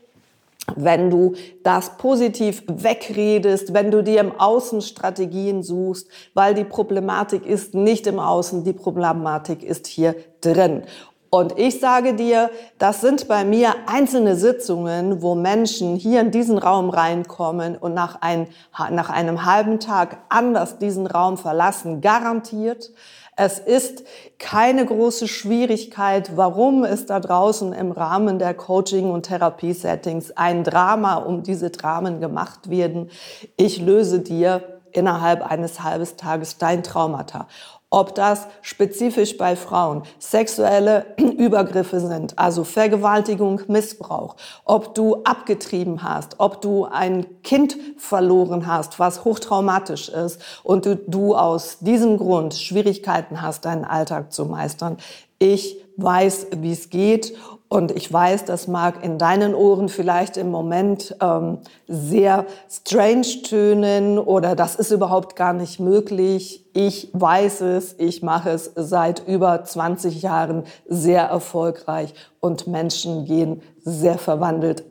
wenn 0.76 1.10
du 1.10 1.34
das 1.64 1.98
positiv 1.98 2.64
wegredest, 2.68 3.74
wenn 3.74 3.92
du 3.92 4.04
dir 4.04 4.22
im 4.22 4.40
Außen 4.40 4.82
Strategien 4.82 5.64
suchst, 5.64 6.08
weil 6.34 6.54
die 6.54 6.64
Problematik 6.64 7.46
ist 7.46 7.74
nicht 7.74 8.08
im 8.08 8.20
Außen, 8.20 8.64
die 8.64 8.74
Problematik 8.74 9.64
ist 9.64 9.88
hier 9.88 10.16
drin. 10.40 10.84
Und 11.34 11.58
ich 11.58 11.80
sage 11.80 12.14
dir, 12.14 12.50
das 12.78 13.00
sind 13.00 13.30
bei 13.30 13.46
mir 13.46 13.74
einzelne 13.86 14.36
Sitzungen, 14.36 15.22
wo 15.22 15.34
Menschen 15.34 15.96
hier 15.96 16.20
in 16.20 16.30
diesen 16.30 16.58
Raum 16.58 16.90
reinkommen 16.90 17.78
und 17.78 17.94
nach, 17.94 18.18
ein, 18.20 18.48
nach 18.90 19.10
einem 19.10 19.46
halben 19.46 19.80
Tag 19.80 20.18
anders 20.28 20.78
diesen 20.78 21.08
Raum 21.08 21.38
verlassen, 21.38 22.02
garantiert. 22.02 22.92
Es 23.44 23.58
ist 23.58 24.04
keine 24.38 24.86
große 24.86 25.28
Schwierigkeit, 25.28 26.38
warum 26.38 26.84
es 26.84 27.08
da 27.08 27.20
draußen 27.20 27.74
im 27.74 27.92
Rahmen 27.92 28.38
der 28.38 28.54
Coaching- 28.54 29.10
und 29.10 29.24
Therapiesettings 29.24 30.30
ein 30.38 30.64
Drama 30.64 31.16
um 31.16 31.42
diese 31.42 31.72
Dramen 31.72 32.20
gemacht 32.22 32.70
werden. 32.70 33.10
Ich 33.58 33.82
löse 33.82 34.20
dir 34.20 34.80
innerhalb 34.92 35.42
eines 35.42 35.82
halben 35.82 36.06
Tages 36.18 36.60
dein 36.60 36.84
Traumata 36.84 37.48
ob 37.92 38.16
das 38.16 38.48
spezifisch 38.62 39.38
bei 39.38 39.56
Frauen 39.56 40.04
sexuelle 40.18 41.06
Übergriffe 41.18 42.00
sind, 42.00 42.40
also 42.40 42.64
Vergewaltigung, 42.64 43.62
Missbrauch, 43.68 44.38
ob 44.66 44.96
du 44.96 45.18
abgetrieben 45.26 46.02
hast, 46.02 46.40
ob 46.40 46.62
du 46.62 46.86
ein 46.86 47.26
Kind 47.44 47.78
verloren 47.98 48.66
hast, 48.66 48.98
was 48.98 49.26
hochtraumatisch 49.26 50.10
ist 50.10 50.42
und 50.64 50.86
du, 50.86 50.96
du 50.96 51.36
aus 51.36 51.80
diesem 51.82 52.18
Grund 52.18 52.56
Schwierigkeiten 52.56 53.42
hast, 53.42 53.66
deinen 53.66 53.84
Alltag 53.84 54.32
zu 54.32 54.46
meistern. 54.46 54.98
Ich 55.38 55.78
weiß, 55.98 56.48
wie 56.58 56.72
es 56.72 56.90
geht 56.90 57.36
und 57.72 57.92
ich 57.92 58.12
weiß, 58.12 58.44
das 58.44 58.68
mag 58.68 59.02
in 59.02 59.18
deinen 59.18 59.56
Ohren 59.56 59.88
vielleicht 59.88 60.36
im 60.36 60.52
Moment 60.52 61.16
ähm, 61.22 61.60
sehr 61.88 62.46
strange 62.70 63.44
tönen 63.46 64.20
oder 64.20 64.58
das 64.58 64.76
ist 64.76 64.92
überhaupt 64.92 65.38
gar 65.38 65.54
nicht 65.54 65.80
möglich. 65.80 66.66
Ich 66.74 67.08
weiß 67.14 67.62
es, 67.62 67.96
ich 67.98 68.24
mache 68.24 68.50
es 68.50 68.74
seit 68.76 69.26
über 69.26 69.64
20 69.64 70.22
Jahren 70.22 70.66
sehr 70.86 71.22
erfolgreich 71.22 72.14
und 72.42 72.68
Menschen 72.68 73.24
gehen 73.24 73.62
sehr 73.86 74.18
verwandelt 74.18 74.84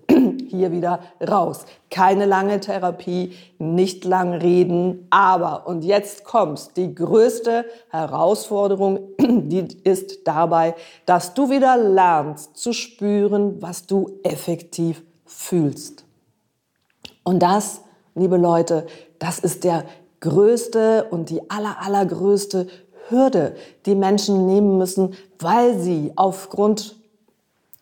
hier 0.50 0.73
wieder 0.73 1.00
raus. 1.26 1.64
Keine 1.90 2.26
lange 2.26 2.61
Therapie, 2.61 3.35
nicht 3.59 4.04
lang 4.04 4.35
reden, 4.35 5.07
aber, 5.11 5.66
und 5.66 5.85
jetzt 5.85 6.25
kommst, 6.25 6.76
die 6.76 6.95
größte 6.95 7.64
Herausforderung, 7.88 9.00
die 9.19 9.66
ist 9.85 10.26
dabei, 10.26 10.75
dass 11.07 11.35
du 11.35 11.50
wieder 11.50 11.76
lernst 11.76 12.57
zu 12.57 12.73
spüren, 12.73 13.61
was 13.62 13.87
du 13.87 14.19
effektiv 14.23 15.02
fühlst. 15.25 16.04
Und 17.25 17.40
das, 17.40 17.83
liebe 18.14 18.37
Leute, 18.37 18.87
das 19.19 19.38
ist 19.38 19.64
der 19.64 19.85
größte 20.21 21.07
und 21.11 21.30
die 21.30 21.50
aller, 21.50 21.76
allergrößte 21.80 22.66
Hürde, 23.09 23.54
die 23.87 23.95
Menschen 23.95 24.47
nehmen 24.47 24.78
müssen, 24.78 25.14
weil 25.38 25.78
sie 25.78 26.12
aufgrund 26.16 27.00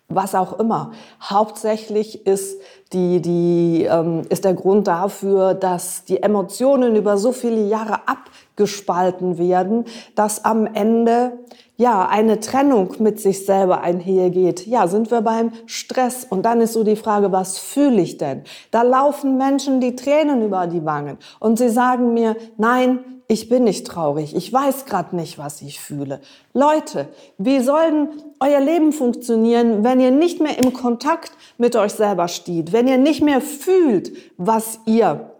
was 0.08 0.34
auch 0.34 0.58
immer. 0.58 0.92
Hauptsächlich 1.22 2.26
ist, 2.26 2.60
die, 2.92 3.20
die, 3.20 3.84
ähm, 3.84 4.22
ist 4.30 4.44
der 4.44 4.54
Grund 4.54 4.86
dafür, 4.86 5.52
dass 5.52 6.04
die 6.04 6.22
Emotionen 6.22 6.96
über 6.96 7.18
so 7.18 7.32
viele 7.32 7.66
Jahre 7.66 8.00
abgespalten 8.08 9.36
werden, 9.36 9.84
dass 10.14 10.46
am 10.46 10.66
Ende 10.66 11.38
ja 11.76 12.08
eine 12.08 12.40
Trennung 12.40 12.94
mit 13.00 13.20
sich 13.20 13.44
selber 13.44 13.82
einhergeht. 13.82 14.66
Ja, 14.66 14.88
sind 14.88 15.10
wir 15.10 15.20
beim 15.20 15.52
Stress 15.66 16.26
und 16.28 16.42
dann 16.42 16.62
ist 16.62 16.72
so 16.72 16.84
die 16.84 16.96
Frage, 16.96 17.30
was 17.30 17.58
fühle 17.58 18.00
ich 18.00 18.16
denn? 18.16 18.44
Da 18.70 18.82
laufen 18.82 19.36
Menschen 19.36 19.80
die 19.80 19.94
Tränen 19.94 20.42
über 20.42 20.66
die 20.66 20.84
Wangen 20.86 21.18
und 21.38 21.58
sie 21.58 21.68
sagen 21.68 22.14
mir, 22.14 22.34
nein, 22.56 23.17
ich 23.30 23.50
bin 23.50 23.64
nicht 23.64 23.86
traurig, 23.86 24.34
ich 24.34 24.50
weiß 24.50 24.86
gerade 24.86 25.14
nicht, 25.14 25.36
was 25.36 25.60
ich 25.60 25.80
fühle. 25.80 26.20
Leute, 26.54 27.08
wie 27.36 27.60
soll 27.60 27.90
denn 27.90 28.08
euer 28.40 28.60
Leben 28.60 28.92
funktionieren, 28.92 29.84
wenn 29.84 30.00
ihr 30.00 30.10
nicht 30.10 30.40
mehr 30.40 30.58
im 30.58 30.72
Kontakt 30.72 31.32
mit 31.58 31.76
euch 31.76 31.92
selber 31.92 32.28
steht, 32.28 32.72
wenn 32.72 32.88
ihr 32.88 32.96
nicht 32.96 33.22
mehr 33.22 33.42
fühlt, 33.42 34.12
was 34.38 34.80
ihr 34.86 35.30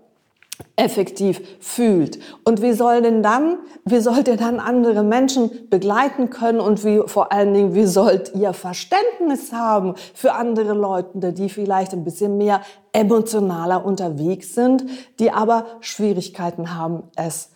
effektiv 0.76 1.40
fühlt. 1.61 2.18
Und 2.45 2.62
wie 2.62 2.73
soll 2.73 3.00
denn 3.00 3.23
dann, 3.23 3.59
wie 3.85 4.00
sollt 4.00 4.28
ihr 4.28 4.37
dann 4.37 4.61
andere 4.61 5.02
Menschen 5.02 5.68
begleiten 5.71 6.30
können 6.30 6.61
und 6.61 6.85
wie, 6.85 7.02
vor 7.07 7.33
allen 7.33 7.54
Dingen, 7.54 7.75
wie 7.75 7.87
sollt 7.87 8.35
ihr 8.35 8.52
Verständnis 8.52 9.52
haben 9.52 9.95
für 10.14 10.35
andere 10.35 10.75
Leute, 10.75 11.33
die 11.33 11.49
vielleicht 11.49 11.92
ein 11.92 12.04
bisschen 12.04 12.38
mehr 12.38 12.61
emotionaler 12.92 13.85
unterwegs 13.85 14.54
sind, 14.54 14.85
die 15.21 15.30
aber 15.30 15.64
Schwierigkeiten 15.80 16.75
haben, 16.75 17.04
es 17.16 17.50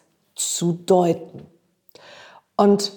zu 0.51 0.73
deuten. 0.73 1.43
Und 2.57 2.93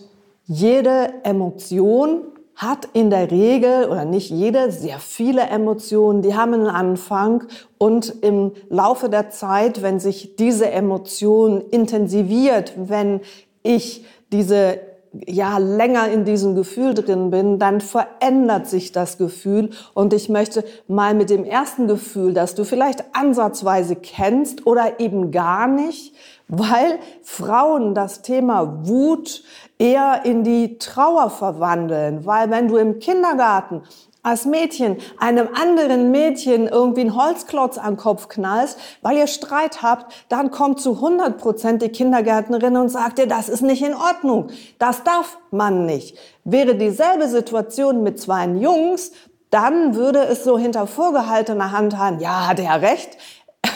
jede 0.45 1.13
Emotion 1.23 2.23
hat 2.55 2.87
in 2.93 3.09
der 3.09 3.31
Regel 3.31 3.85
oder 3.89 4.05
nicht 4.05 4.29
jede 4.29 4.71
sehr 4.71 4.99
viele 4.99 5.41
Emotionen, 5.41 6.21
die 6.21 6.35
haben 6.35 6.53
einen 6.53 6.67
Anfang 6.67 7.43
und 7.77 8.23
im 8.23 8.53
Laufe 8.69 9.09
der 9.09 9.29
Zeit, 9.29 9.81
wenn 9.81 9.99
sich 9.99 10.37
diese 10.37 10.69
Emotion 10.71 11.61
intensiviert, 11.61 12.73
wenn 12.77 13.19
ich 13.61 14.05
diese 14.31 14.79
ja 15.25 15.57
länger 15.57 16.09
in 16.09 16.25
diesem 16.25 16.55
Gefühl 16.55 16.93
drin 16.93 17.29
bin, 17.29 17.59
dann 17.59 17.81
verändert 17.81 18.67
sich 18.67 18.91
das 18.91 19.17
Gefühl. 19.17 19.69
Und 19.93 20.13
ich 20.13 20.29
möchte 20.29 20.63
mal 20.87 21.13
mit 21.13 21.29
dem 21.29 21.43
ersten 21.43 21.87
Gefühl, 21.87 22.33
das 22.33 22.55
du 22.55 22.63
vielleicht 22.63 23.03
ansatzweise 23.13 23.95
kennst 23.95 24.65
oder 24.65 24.99
eben 24.99 25.31
gar 25.31 25.67
nicht, 25.67 26.15
weil 26.47 26.99
Frauen 27.23 27.95
das 27.95 28.21
Thema 28.21 28.87
Wut 28.87 29.43
eher 29.77 30.21
in 30.25 30.43
die 30.43 30.77
Trauer 30.77 31.29
verwandeln, 31.29 32.25
weil 32.25 32.49
wenn 32.49 32.67
du 32.67 32.77
im 32.77 32.99
Kindergarten 32.99 33.81
als 34.25 34.45
Mädchen 34.45 34.97
einem 35.17 35.49
anderen 35.53 36.11
Mädchen 36.11 36.67
irgendwie 36.67 37.01
einen 37.01 37.15
Holzklotz 37.15 37.77
am 37.77 37.95
Kopf 37.95 38.27
knallst, 38.27 38.77
weil 39.01 39.17
ihr 39.17 39.27
Streit 39.27 39.81
habt, 39.81 40.13
dann 40.29 40.51
kommt 40.51 40.81
zu 40.81 40.93
100 40.95 41.37
Prozent 41.37 41.81
die 41.81 41.89
Kindergärtnerin 41.89 42.75
und 42.77 42.89
sagt 42.89 43.19
dir, 43.19 43.27
das 43.27 43.49
ist 43.49 43.61
nicht 43.61 43.83
in 43.83 43.93
Ordnung. 43.93 44.47
Das 44.79 45.03
darf 45.03 45.37
man 45.51 45.85
nicht. 45.85 46.17
Wäre 46.43 46.75
dieselbe 46.75 47.27
Situation 47.27 48.03
mit 48.03 48.19
zwei 48.19 48.45
Jungs, 48.47 49.11
dann 49.49 49.95
würde 49.95 50.19
es 50.19 50.43
so 50.43 50.57
hinter 50.57 50.87
vorgehaltener 50.87 51.71
Hand 51.71 51.97
haben, 51.97 52.19
ja, 52.19 52.47
hat 52.47 52.59
er 52.59 52.81
recht, 52.81 53.17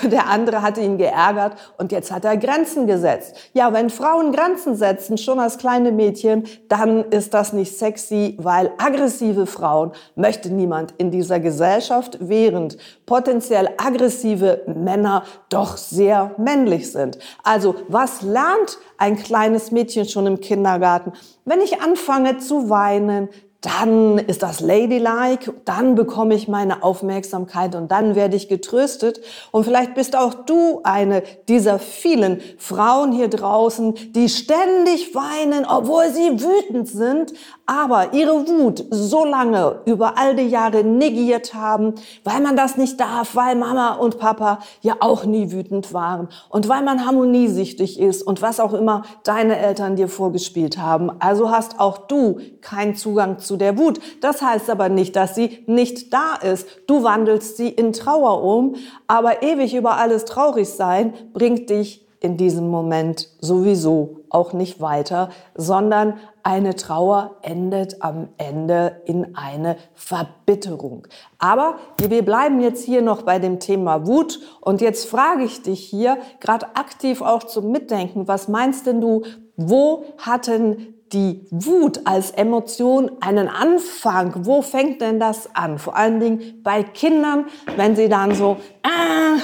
der 0.12 0.27
andere 0.27 0.62
hatte 0.62 0.82
ihn 0.82 0.98
geärgert 0.98 1.53
und 1.77 1.91
jetzt 1.91 2.12
hat 2.12 2.25
er 2.25 2.38
Grenzen 2.38 2.88
gesetzt. 2.88 3.36
Ja, 3.53 3.74
wenn 3.74 3.89
Frauen 3.89 4.32
Grenzen 4.32 4.75
setzen, 4.75 5.18
schon 5.18 5.39
als 5.39 5.58
kleine 5.58 5.91
Mädchen, 5.91 6.46
dann 6.68 7.06
ist 7.06 7.34
das 7.34 7.53
nicht 7.53 7.77
sexy, 7.77 8.36
weil 8.39 8.72
aggressive 8.77 9.46
Frauen 9.46 9.91
möchte 10.15 10.50
niemand 10.50 10.94
in 10.98 11.12
dieser 11.12 11.39
Gesellschaft, 11.39 12.18
während 12.22 12.77
potenziell 13.06 13.70
aggressive 13.77 14.62
Männer 14.68 15.24
doch 15.50 15.77
sehr 15.77 16.32
männlich 16.38 16.91
sind. 16.91 17.18
Also 17.44 17.75
was 17.88 18.22
lernt 18.22 18.77
ein 18.98 19.15
kleines 19.15 19.72
Mädchen 19.72 20.06
schon 20.06 20.27
im 20.27 20.39
Kindergarten? 20.39 21.13
Wenn 21.46 21.62
ich 21.62 21.82
anfange 21.82 22.38
zu 22.38 22.70
weinen, 22.70 23.29
dann 23.61 24.17
ist 24.17 24.41
das 24.41 24.61
ladylike, 24.61 25.53
dann 25.65 25.95
bekomme 25.95 26.33
ich 26.33 26.47
meine 26.47 26.81
Aufmerksamkeit 26.81 27.75
und 27.75 27.91
dann 27.91 28.15
werde 28.15 28.37
ich 28.37 28.47
getröstet. 28.47 29.19
Und 29.51 29.65
vielleicht 29.65 29.95
bist 29.95 30.15
auch 30.15 30.33
du 30.33 30.79
eine 30.83 31.23
dieser 31.49 31.77
vielen 31.77 32.41
Frauen 32.57 33.11
hier 33.11 33.27
draußen, 33.27 34.13
die 34.13 34.29
ständig 34.29 35.13
weinen, 35.13 35.65
obwohl 35.65 36.09
sie 36.09 36.41
wütend 36.41 36.87
sind, 36.87 37.33
aber 37.69 38.13
ihre 38.13 38.47
Wut 38.47 38.83
so 38.89 39.23
lange 39.23 39.81
über 39.85 40.17
all 40.17 40.35
die 40.35 40.47
Jahre 40.47 40.83
negiert 40.83 41.53
haben, 41.53 41.93
weil 42.23 42.41
man 42.41 42.55
das 42.55 42.77
nicht 42.77 42.99
darf, 42.99 43.35
weil 43.35 43.55
Mama 43.55 43.93
und 43.93 44.17
Papa 44.17 44.57
ja 44.81 44.95
auch 45.01 45.23
nie 45.23 45.51
wütend 45.51 45.93
waren 45.93 46.29
und 46.49 46.67
weil 46.67 46.81
man 46.81 47.05
harmoniesüchtig 47.05 47.99
ist 47.99 48.23
und 48.23 48.41
was 48.41 48.59
auch 48.59 48.73
immer 48.73 49.03
deine 49.23 49.59
Eltern 49.59 49.95
dir 49.95 50.07
vorgespielt 50.07 50.79
haben. 50.79 51.11
Also 51.19 51.51
hast 51.51 51.79
auch 51.79 51.99
du 51.99 52.39
keinen 52.61 52.95
Zugang 52.95 53.38
zu 53.38 53.55
der 53.55 53.77
Wut. 53.77 53.99
Das 54.19 54.41
heißt 54.41 54.71
aber 54.71 54.89
nicht, 54.89 55.15
dass 55.15 55.35
sie 55.35 55.63
nicht 55.67 56.11
da 56.11 56.38
ist. 56.41 56.67
Du 56.88 57.03
wandelst 57.03 57.57
sie 57.57 57.69
in 57.69 57.93
Trauer 57.93 58.43
um, 58.43 58.77
aber 59.05 59.43
ewig 59.43 59.75
über 59.75 59.97
alles 59.97 60.25
traurig 60.25 60.69
sein 60.69 61.13
bringt 61.33 61.69
dich 61.69 62.09
in 62.19 62.35
diesem 62.35 62.69
Moment 62.69 63.29
sowieso 63.39 64.17
auch 64.29 64.53
nicht 64.53 64.81
weiter, 64.81 65.29
sondern 65.55 66.15
eine 66.50 66.75
Trauer 66.75 67.36
endet 67.44 68.01
am 68.01 68.29
Ende 68.38 69.03
in 69.06 69.36
eine 69.36 69.77
Verbitterung. 69.94 71.08
Aber 71.38 71.75
wir 72.01 72.25
bleiben 72.25 72.60
jetzt 72.60 72.84
hier 72.84 73.03
noch 73.03 73.22
bei 73.22 73.38
dem 73.38 73.60
Thema 73.60 74.08
Wut 74.08 74.39
und 74.60 74.82
jetzt 74.82 75.08
frage 75.08 75.44
ich 75.44 75.62
dich 75.62 75.79
hier 75.79 76.18
gerade 76.39 76.75
aktiv 76.75 77.22
auch 77.22 77.44
zum 77.44 77.72
Mitdenken, 77.72 78.27
was 78.27 78.48
meinst 78.48 78.88
denn 78.88 79.00
du, 79.00 79.22
wo 79.58 80.06
hatten 80.18 80.99
die 81.13 81.47
Wut 81.51 82.01
als 82.05 82.31
Emotion 82.31 83.11
einen 83.21 83.47
Anfang? 83.47 84.45
Wo 84.45 84.61
fängt 84.61 85.01
denn 85.01 85.19
das 85.19 85.53
an? 85.55 85.79
Vor 85.79 85.95
allen 85.95 86.19
Dingen 86.19 86.61
bei 86.63 86.83
Kindern, 86.83 87.45
wenn 87.75 87.95
sie 87.95 88.09
dann 88.09 88.35
so, 88.35 88.57
ah, 88.83 89.37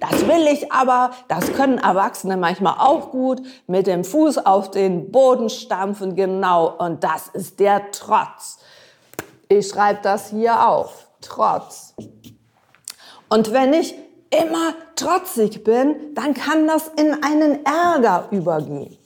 das 0.00 0.26
will 0.26 0.46
ich 0.52 0.72
aber, 0.72 1.10
das 1.28 1.52
können 1.52 1.78
Erwachsene 1.78 2.36
manchmal 2.36 2.74
auch 2.78 3.10
gut, 3.10 3.42
mit 3.66 3.86
dem 3.86 4.04
Fuß 4.04 4.38
auf 4.38 4.70
den 4.70 5.10
Boden 5.10 5.48
stampfen, 5.48 6.16
genau. 6.16 6.74
Und 6.78 7.04
das 7.04 7.28
ist 7.28 7.60
der 7.60 7.90
Trotz. 7.90 8.58
Ich 9.48 9.68
schreibe 9.68 10.00
das 10.02 10.30
hier 10.30 10.68
auf. 10.68 11.08
Trotz. 11.20 11.94
Und 13.28 13.52
wenn 13.52 13.72
ich 13.72 13.94
immer 14.30 14.74
trotzig 14.96 15.64
bin, 15.64 16.14
dann 16.14 16.34
kann 16.34 16.66
das 16.66 16.88
in 16.96 17.22
einen 17.22 17.64
Ärger 17.64 18.28
übergehen. 18.30 18.96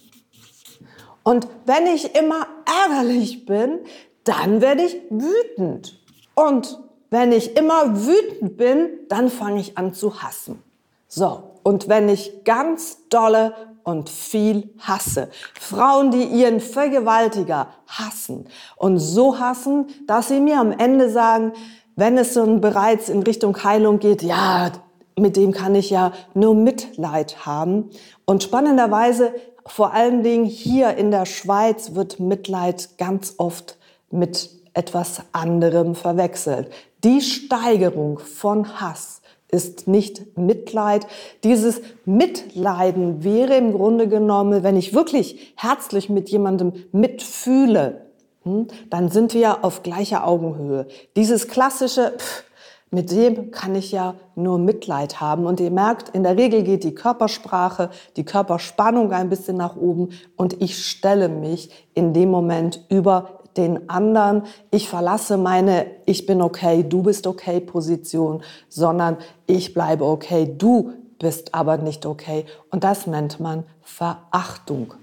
Und 1.29 1.47
wenn 1.67 1.87
ich 1.87 2.17
immer 2.17 2.47
ärgerlich 2.87 3.45
bin, 3.45 3.81
dann 4.25 4.63
werde 4.63 4.85
ich 4.85 4.97
wütend. 5.11 6.01
Und 6.35 6.81
wenn 7.11 7.33
ich 7.33 7.55
immer 7.55 8.07
wütend 8.07 8.57
bin, 8.57 8.89
dann 9.11 9.29
fange 9.29 9.61
ich 9.61 9.77
an 9.77 9.93
zu 9.93 10.23
hassen. 10.23 10.63
So, 11.07 11.43
und 11.65 11.87
wenn 11.87 12.09
ich 12.09 12.45
ganz 12.45 13.11
dolle 13.11 13.53
und 13.85 14.09
viel 14.09 14.71
hasse. 14.79 15.29
Frauen, 15.61 16.13
die 16.13 16.25
ihren 16.25 16.61
Vergewaltiger 16.61 17.75
hassen 17.87 18.47
und 18.77 18.99
so 18.99 19.39
hassen, 19.39 19.89
dass 20.07 20.29
sie 20.29 20.41
mir 20.41 20.59
am 20.59 20.73
Ende 20.73 21.11
sagen, 21.11 21.53
wenn 21.95 22.17
es 22.17 22.33
so 22.33 22.47
bereits 22.57 23.11
in 23.11 23.23
Richtung 23.23 23.63
Heilung 23.63 23.99
geht, 23.99 24.23
ja, 24.23 24.73
mit 25.19 25.37
dem 25.37 25.53
kann 25.53 25.75
ich 25.75 25.91
ja 25.91 26.13
nur 26.33 26.55
Mitleid 26.55 27.45
haben. 27.45 27.91
Und 28.25 28.43
spannenderweise 28.43 29.35
vor 29.69 29.93
allen 29.93 30.23
Dingen 30.23 30.45
hier 30.45 30.97
in 30.97 31.11
der 31.11 31.27
Schweiz 31.27 31.95
wird 31.95 32.21
Mitleid 32.21 32.99
ganz 32.99 33.35
oft 33.39 33.77
mit 34.11 34.51
etwas 34.75 35.23
anderem 35.33 35.95
verwechselt. 35.95 36.71
Die 37.05 37.21
Steigerung 37.21 38.19
von 38.19 38.81
Hass 38.81 39.21
ist 39.51 39.89
nicht 39.89 40.37
Mitleid. 40.37 41.07
Dieses 41.43 41.81
Mitleiden 42.05 43.25
wäre 43.25 43.57
im 43.57 43.73
Grunde 43.73 44.09
genommen, 44.09 44.63
wenn 44.63 44.77
ich 44.77 44.95
wirklich 44.95 45.55
herzlich 45.57 46.11
mit 46.11 46.29
jemandem 46.29 46.73
mitfühle, 46.93 48.07
hm, 48.43 48.67
dann 48.91 49.11
sind 49.11 49.35
wir 49.35 49.65
auf 49.65 49.83
gleicher 49.83 50.27
Augenhöhe. 50.27 50.87
Dieses 51.17 51.49
klassische, 51.49 52.15
pff, 52.17 52.45
mit 52.91 53.11
dem 53.11 53.51
kann 53.51 53.75
ich 53.75 53.93
ja 53.93 54.15
nur 54.35 54.59
Mitleid 54.59 55.21
haben. 55.21 55.47
Und 55.47 55.61
ihr 55.61 55.71
merkt, 55.71 56.09
in 56.11 56.23
der 56.23 56.37
Regel 56.37 56.63
geht 56.63 56.85
die 56.85 56.95
Körpersprache, 56.95 57.91
die 58.17 58.25
Körperspannung 58.25 59.13
ein 59.13 59.29
bisschen 59.29 59.57
nach 59.57 59.77
oben 59.77 60.11
und 60.37 60.61
ich 60.63 60.85
stelle 60.85 61.29
mich 61.29 61.71
in 61.95 62.13
dem 62.15 62.31
Moment 62.31 62.85
über 62.89 63.41
den 63.57 63.91
anderen. 63.91 64.45
Ich 64.71 64.89
verlasse 64.89 65.37
meine 65.37 65.87
Ich 66.07 66.27
bin 66.27 66.41
okay, 66.41 66.85
du 66.89 67.03
bist 67.03 67.27
okay 67.27 67.61
Position, 67.61 68.43
sondern 68.69 69.19
ich 69.47 69.75
bleibe 69.75 70.05
okay, 70.05 70.55
du 70.57 70.93
bist 71.19 71.55
aber 71.55 71.77
nicht 71.77 72.07
okay. 72.07 72.47
Und 72.71 72.85
das 72.85 73.07
nennt 73.07 73.41
man 73.41 73.65
Verachtung. 73.83 74.95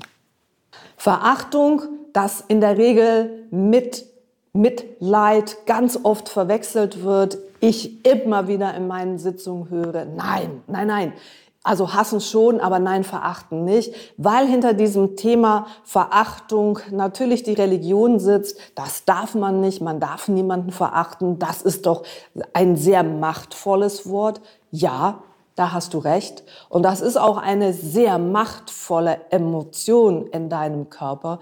Verachtung, 0.98 1.82
das 2.14 2.44
in 2.48 2.62
der 2.62 2.78
Regel 2.78 3.48
mit 3.52 4.06
Mitleid 4.54 5.66
ganz 5.66 6.00
oft 6.02 6.30
verwechselt 6.30 7.04
wird, 7.04 7.38
ich 7.68 8.06
immer 8.06 8.48
wieder 8.48 8.74
in 8.76 8.88
meinen 8.88 9.18
Sitzungen 9.18 9.70
höre, 9.70 10.06
nein, 10.06 10.62
nein, 10.68 10.88
nein. 10.88 11.14
Also 11.64 11.96
hassen 11.96 12.22
schon, 12.22 12.60
aber 12.60 12.78
nein, 12.78 13.04
verachten 13.04 13.64
nicht, 13.64 13.92
weil 14.18 14.46
hinter 14.46 14.76
diesem 14.76 15.16
Thema 15.16 15.66
Verachtung 15.84 16.78
natürlich 16.92 17.42
die 17.42 17.54
Religion 17.54 18.20
sitzt. 18.20 18.60
Das 18.76 19.04
darf 19.06 19.34
man 19.34 19.62
nicht, 19.62 19.82
man 19.82 20.00
darf 20.00 20.28
niemanden 20.28 20.70
verachten. 20.70 21.40
Das 21.40 21.64
ist 21.64 21.88
doch 21.88 22.04
ein 22.54 22.76
sehr 22.76 23.02
machtvolles 23.02 24.08
Wort. 24.08 24.42
Ja, 24.70 25.24
da 25.56 25.72
hast 25.72 25.96
du 25.96 25.98
recht. 25.98 26.44
Und 26.70 26.84
das 26.84 27.02
ist 27.02 27.18
auch 27.18 27.38
eine 27.38 27.74
sehr 27.74 28.20
machtvolle 28.20 29.22
Emotion 29.32 30.28
in 30.28 30.50
deinem 30.50 30.92
Körper, 30.92 31.40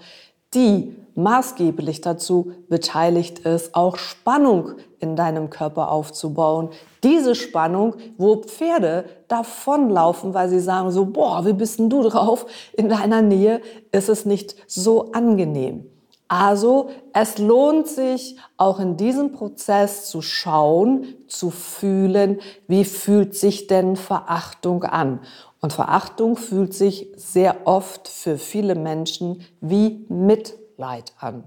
die 0.54 0.94
maßgeblich 1.14 2.00
dazu 2.00 2.52
beteiligt 2.68 3.40
ist, 3.40 3.74
auch 3.74 3.96
Spannung 3.96 4.72
in 4.98 5.16
deinem 5.16 5.50
Körper 5.50 5.90
aufzubauen. 5.90 6.70
Diese 7.02 7.34
Spannung, 7.34 7.94
wo 8.18 8.36
Pferde 8.36 9.04
davonlaufen, 9.28 10.34
weil 10.34 10.48
sie 10.48 10.60
sagen 10.60 10.90
so, 10.90 11.06
boah, 11.06 11.46
wie 11.46 11.52
bist 11.52 11.78
denn 11.78 11.90
du 11.90 12.02
drauf? 12.02 12.46
In 12.72 12.88
deiner 12.88 13.22
Nähe 13.22 13.60
ist 13.92 14.08
es 14.08 14.24
nicht 14.24 14.56
so 14.66 15.12
angenehm. 15.12 15.86
Also 16.26 16.88
es 17.12 17.38
lohnt 17.38 17.86
sich 17.86 18.36
auch 18.56 18.80
in 18.80 18.96
diesem 18.96 19.32
Prozess 19.32 20.08
zu 20.08 20.22
schauen, 20.22 21.04
zu 21.28 21.50
fühlen, 21.50 22.40
wie 22.66 22.84
fühlt 22.84 23.34
sich 23.34 23.66
denn 23.66 23.94
Verachtung 23.94 24.84
an. 24.84 25.20
Und 25.64 25.72
Verachtung 25.72 26.36
fühlt 26.36 26.74
sich 26.74 27.06
sehr 27.16 27.66
oft 27.66 28.06
für 28.06 28.36
viele 28.36 28.74
Menschen 28.74 29.46
wie 29.62 30.04
Mitleid 30.10 31.14
an. 31.18 31.44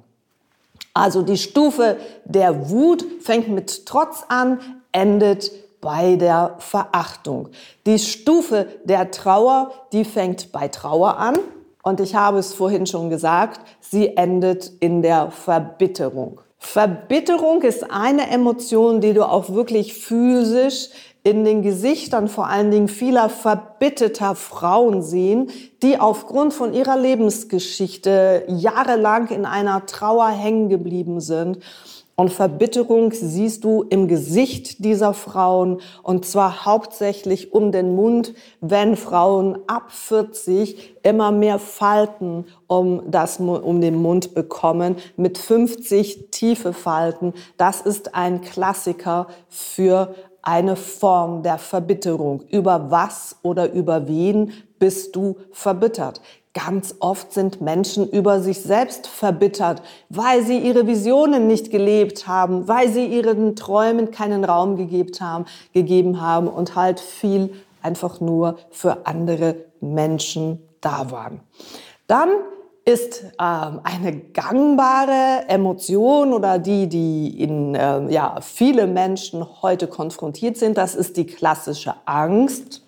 Also 0.91 1.21
die 1.21 1.37
Stufe 1.37 1.97
der 2.25 2.71
Wut 2.71 3.05
fängt 3.21 3.47
mit 3.49 3.85
Trotz 3.85 4.23
an, 4.27 4.59
endet 4.91 5.51
bei 5.81 6.15
der 6.15 6.55
Verachtung. 6.57 7.49
Die 7.85 7.99
Stufe 7.99 8.65
der 8.85 9.11
Trauer, 9.11 9.71
die 9.91 10.03
fängt 10.03 10.51
bei 10.51 10.67
Trauer 10.67 11.17
an. 11.17 11.37
Und 11.83 11.99
ich 11.99 12.15
habe 12.15 12.39
es 12.39 12.55
vorhin 12.55 12.87
schon 12.87 13.11
gesagt, 13.11 13.59
sie 13.81 14.17
endet 14.17 14.71
in 14.79 15.03
der 15.03 15.29
Verbitterung. 15.29 16.41
Verbitterung 16.57 17.61
ist 17.61 17.91
eine 17.91 18.31
Emotion, 18.31 18.99
die 18.99 19.13
du 19.13 19.29
auch 19.29 19.51
wirklich 19.51 19.93
physisch 19.93 20.89
in 21.23 21.43
den 21.43 21.61
Gesichtern 21.61 22.27
vor 22.27 22.47
allen 22.47 22.71
Dingen 22.71 22.87
vieler 22.87 23.29
verbitterter 23.29 24.35
Frauen 24.35 25.01
sehen, 25.01 25.49
die 25.83 25.99
aufgrund 25.99 26.53
von 26.53 26.73
ihrer 26.73 26.97
Lebensgeschichte 26.97 28.43
jahrelang 28.47 29.27
in 29.29 29.45
einer 29.45 29.85
Trauer 29.85 30.29
hängen 30.29 30.69
geblieben 30.69 31.19
sind 31.19 31.59
und 32.19 32.33
Verbitterung 32.33 33.11
siehst 33.11 33.63
du 33.63 33.83
im 33.83 34.07
Gesicht 34.07 34.83
dieser 34.83 35.13
Frauen 35.13 35.81
und 36.01 36.25
zwar 36.25 36.65
hauptsächlich 36.65 37.53
um 37.53 37.71
den 37.71 37.95
Mund, 37.95 38.33
wenn 38.59 38.97
Frauen 38.97 39.59
ab 39.67 39.91
40 39.91 40.95
immer 41.03 41.31
mehr 41.31 41.59
Falten 41.59 42.45
um, 42.65 43.03
das, 43.11 43.39
um 43.39 43.81
den 43.81 44.01
Mund 44.01 44.33
bekommen, 44.33 44.95
mit 45.15 45.37
50 45.37 46.31
tiefe 46.31 46.73
Falten. 46.73 47.35
Das 47.57 47.81
ist 47.81 48.15
ein 48.15 48.41
Klassiker 48.41 49.27
für 49.47 50.15
eine 50.47 50.77
Form 50.77 51.43
der 51.43 51.57
Verbitterung. 51.57 52.41
Über 52.49 52.89
was 52.89 53.35
oder 53.43 53.73
über 53.73 54.07
wen 54.07 54.53
bist 54.79 55.13
du 55.17 55.35
verbittert? 55.51 56.21
Ganz 56.53 56.95
oft 57.01 57.33
sind 57.33 57.59
Menschen 57.59 58.09
über 58.09 58.39
sich 58.39 58.61
selbst 58.61 59.07
verbittert, 59.07 59.81
weil 60.07 60.43
sie 60.43 60.57
ihre 60.57 60.87
Visionen 60.87 61.47
nicht 61.47 61.69
gelebt 61.69 62.29
haben, 62.29 62.65
weil 62.65 62.89
sie 62.89 63.05
ihren 63.05 63.57
Träumen 63.57 64.09
keinen 64.09 64.45
Raum 64.45 64.77
gegeben 64.77 65.11
haben, 65.19 65.45
gegeben 65.73 66.21
haben 66.21 66.47
und 66.47 66.75
halt 66.75 67.01
viel 67.01 67.53
einfach 67.81 68.21
nur 68.21 68.57
für 68.71 69.05
andere 69.05 69.57
Menschen 69.81 70.65
da 70.79 71.11
waren. 71.11 71.41
Dann 72.07 72.29
ist 72.87 73.25
ähm, 73.37 73.81
eine 73.83 74.17
gangbare 74.31 75.43
Emotion 75.49 76.31
oder 76.31 76.57
die, 76.57 76.87
die 76.87 77.41
in 77.43 77.75
äh, 77.75 78.09
ja, 78.09 78.39
viele 78.39 78.87
Menschen 78.87 79.45
heute 79.61 79.87
konfrontiert 79.87 80.55
sind, 80.55 80.77
das 80.77 80.95
ist 80.95 81.17
die 81.17 81.25
klassische 81.25 81.95
Angst. 82.05 82.81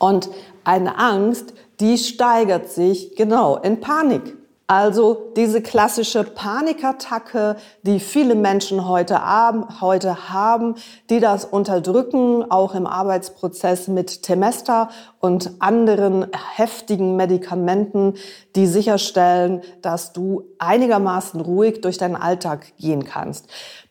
Und 0.00 0.30
eine 0.64 0.98
Angst, 0.98 1.54
die 1.78 1.96
steigert 1.96 2.68
sich 2.68 3.14
genau 3.14 3.56
in 3.56 3.78
Panik. 3.78 4.36
Also 4.70 5.32
diese 5.34 5.62
klassische 5.62 6.22
Panikattacke, 6.22 7.56
die 7.82 7.98
viele 7.98 8.36
Menschen 8.36 8.86
heute, 8.86 9.20
haben, 9.20 9.80
heute 9.80 10.30
haben, 10.32 10.76
die 11.10 11.18
das 11.18 11.44
unterdrücken, 11.44 12.48
auch 12.48 12.76
im 12.76 12.86
Arbeitsprozess 12.86 13.88
mit 13.88 14.22
Temester 14.22 14.90
und 15.18 15.50
anderen 15.58 16.28
heftigen 16.54 17.16
Medikamenten, 17.16 18.14
die 18.54 18.68
sicherstellen, 18.68 19.62
dass 19.82 20.12
du 20.12 20.44
einigermaßen 20.60 21.40
ruhig 21.40 21.80
durch 21.80 21.98
deinen 21.98 22.14
Alltag 22.14 22.76
gehen 22.78 23.02
kannst. 23.02 23.48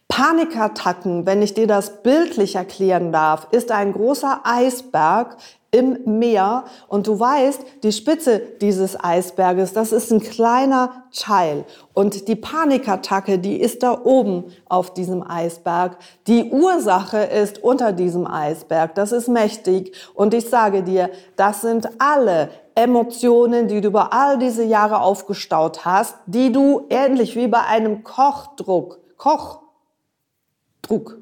Panikattacken, 0.07 1.25
wenn 1.25 1.41
ich 1.41 1.53
dir 1.53 1.67
das 1.67 2.03
bildlich 2.03 2.55
erklären 2.55 3.11
darf, 3.11 3.49
ist 3.51 3.71
ein 3.71 3.91
großer 3.91 4.41
Eisberg, 4.43 5.35
im 5.71 6.19
Meer. 6.19 6.65
Und 6.87 7.07
du 7.07 7.19
weißt, 7.19 7.63
die 7.83 7.91
Spitze 7.91 8.41
dieses 8.61 9.01
Eisberges, 9.01 9.73
das 9.73 9.91
ist 9.91 10.11
ein 10.11 10.19
kleiner 10.19 11.03
Teil. 11.15 11.65
Und 11.93 12.27
die 12.27 12.35
Panikattacke, 12.35 13.39
die 13.39 13.59
ist 13.59 13.83
da 13.83 14.01
oben 14.03 14.45
auf 14.67 14.93
diesem 14.93 15.27
Eisberg. 15.27 15.97
Die 16.27 16.51
Ursache 16.51 17.19
ist 17.19 17.63
unter 17.63 17.91
diesem 17.91 18.25
Eisberg, 18.25 18.95
das 18.95 19.11
ist 19.11 19.27
mächtig. 19.27 19.95
Und 20.13 20.33
ich 20.33 20.49
sage 20.49 20.83
dir, 20.83 21.09
das 21.35 21.61
sind 21.61 21.89
alle 21.99 22.49
Emotionen, 22.75 23.67
die 23.67 23.81
du 23.81 23.89
über 23.89 24.13
all 24.13 24.37
diese 24.37 24.63
Jahre 24.63 25.01
aufgestaut 25.01 25.85
hast, 25.85 26.15
die 26.25 26.51
du 26.51 26.85
ähnlich 26.89 27.35
wie 27.35 27.47
bei 27.47 27.61
einem 27.61 28.03
Kochdruck, 28.03 28.99
Kochdruck, 29.17 31.17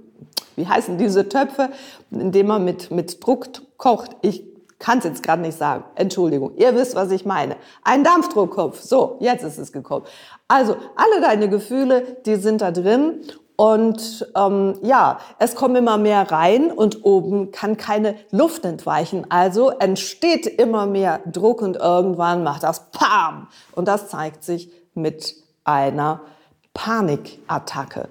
wie 0.57 0.67
heißen 0.67 0.97
diese 0.97 1.29
Töpfe, 1.29 1.69
in 2.11 2.31
denen 2.31 2.49
man 2.49 2.65
mit, 2.65 2.91
mit 2.91 3.25
Druck 3.25 3.47
kocht? 3.77 4.17
Ich 4.21 4.43
kann 4.79 4.97
es 4.97 5.05
jetzt 5.05 5.23
gerade 5.23 5.41
nicht 5.41 5.57
sagen. 5.57 5.85
Entschuldigung. 5.95 6.55
Ihr 6.55 6.75
wisst, 6.75 6.95
was 6.95 7.11
ich 7.11 7.25
meine. 7.25 7.55
Ein 7.83 8.03
Dampfdruckkopf. 8.03 8.81
So, 8.81 9.17
jetzt 9.19 9.43
ist 9.43 9.57
es 9.57 9.71
gekommen. 9.71 10.05
Also, 10.47 10.75
alle 10.95 11.21
deine 11.21 11.47
Gefühle, 11.47 12.17
die 12.25 12.35
sind 12.35 12.61
da 12.61 12.71
drin. 12.71 13.21
Und 13.55 14.31
ähm, 14.35 14.75
ja, 14.83 15.19
es 15.39 15.55
kommen 15.55 15.75
immer 15.77 15.97
mehr 15.97 16.31
rein 16.31 16.71
und 16.71 17.03
oben 17.03 17.51
kann 17.51 17.75
keine 17.75 18.15
Luft 18.29 18.65
entweichen. 18.65 19.25
Also 19.29 19.71
entsteht 19.71 20.45
immer 20.45 20.85
mehr 20.85 21.21
Druck 21.25 21.63
und 21.63 21.75
irgendwann 21.75 22.43
macht 22.43 22.61
das 22.61 22.91
PAM. 22.91 23.47
Und 23.73 23.87
das 23.87 24.09
zeigt 24.09 24.43
sich 24.43 24.71
mit 24.93 25.35
einer 25.63 26.21
Panikattacke. 26.75 28.09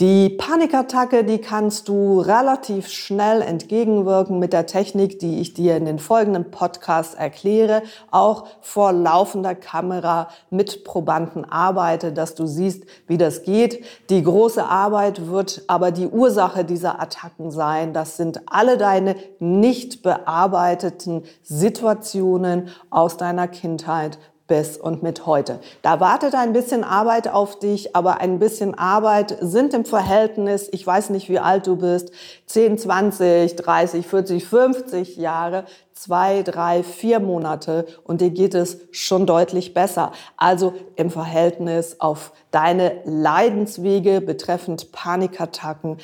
Die 0.00 0.28
Panikattacke, 0.28 1.24
die 1.24 1.40
kannst 1.40 1.88
du 1.88 2.20
relativ 2.20 2.86
schnell 2.86 3.42
entgegenwirken 3.42 4.38
mit 4.38 4.52
der 4.52 4.66
Technik, 4.66 5.18
die 5.18 5.40
ich 5.40 5.54
dir 5.54 5.76
in 5.76 5.86
den 5.86 5.98
folgenden 5.98 6.52
Podcasts 6.52 7.14
erkläre, 7.14 7.82
auch 8.12 8.46
vor 8.60 8.92
laufender 8.92 9.56
Kamera 9.56 10.28
mit 10.50 10.84
Probanden 10.84 11.44
arbeite, 11.44 12.12
dass 12.12 12.36
du 12.36 12.46
siehst, 12.46 12.84
wie 13.08 13.18
das 13.18 13.42
geht. 13.42 13.84
Die 14.08 14.22
große 14.22 14.64
Arbeit 14.64 15.26
wird 15.26 15.64
aber 15.66 15.90
die 15.90 16.06
Ursache 16.06 16.64
dieser 16.64 17.02
Attacken 17.02 17.50
sein. 17.50 17.92
Das 17.92 18.16
sind 18.16 18.42
alle 18.46 18.78
deine 18.78 19.16
nicht 19.40 20.04
bearbeiteten 20.04 21.24
Situationen 21.42 22.68
aus 22.88 23.16
deiner 23.16 23.48
Kindheit 23.48 24.20
bist 24.48 24.80
und 24.80 25.02
mit 25.02 25.26
heute. 25.26 25.60
Da 25.82 26.00
wartet 26.00 26.34
ein 26.34 26.52
bisschen 26.52 26.82
Arbeit 26.82 27.28
auf 27.28 27.58
dich, 27.60 27.94
aber 27.94 28.20
ein 28.20 28.40
bisschen 28.40 28.76
Arbeit 28.76 29.36
sind 29.40 29.74
im 29.74 29.84
Verhältnis, 29.84 30.68
ich 30.72 30.84
weiß 30.84 31.10
nicht, 31.10 31.28
wie 31.28 31.38
alt 31.38 31.66
du 31.68 31.76
bist, 31.76 32.10
10, 32.46 32.78
20, 32.78 33.54
30, 33.54 34.06
40, 34.06 34.44
50 34.44 35.16
Jahre, 35.16 35.64
zwei, 35.92 36.42
drei, 36.42 36.82
vier 36.82 37.20
Monate 37.20 37.86
und 38.04 38.20
dir 38.20 38.30
geht 38.30 38.54
es 38.54 38.78
schon 38.90 39.26
deutlich 39.26 39.74
besser. 39.74 40.12
Also 40.36 40.74
im 40.96 41.10
Verhältnis 41.10 42.00
auf 42.00 42.32
deine 42.50 43.02
Leidenswege 43.04 44.20
betreffend 44.20 44.90
Panikattacken 44.92 45.98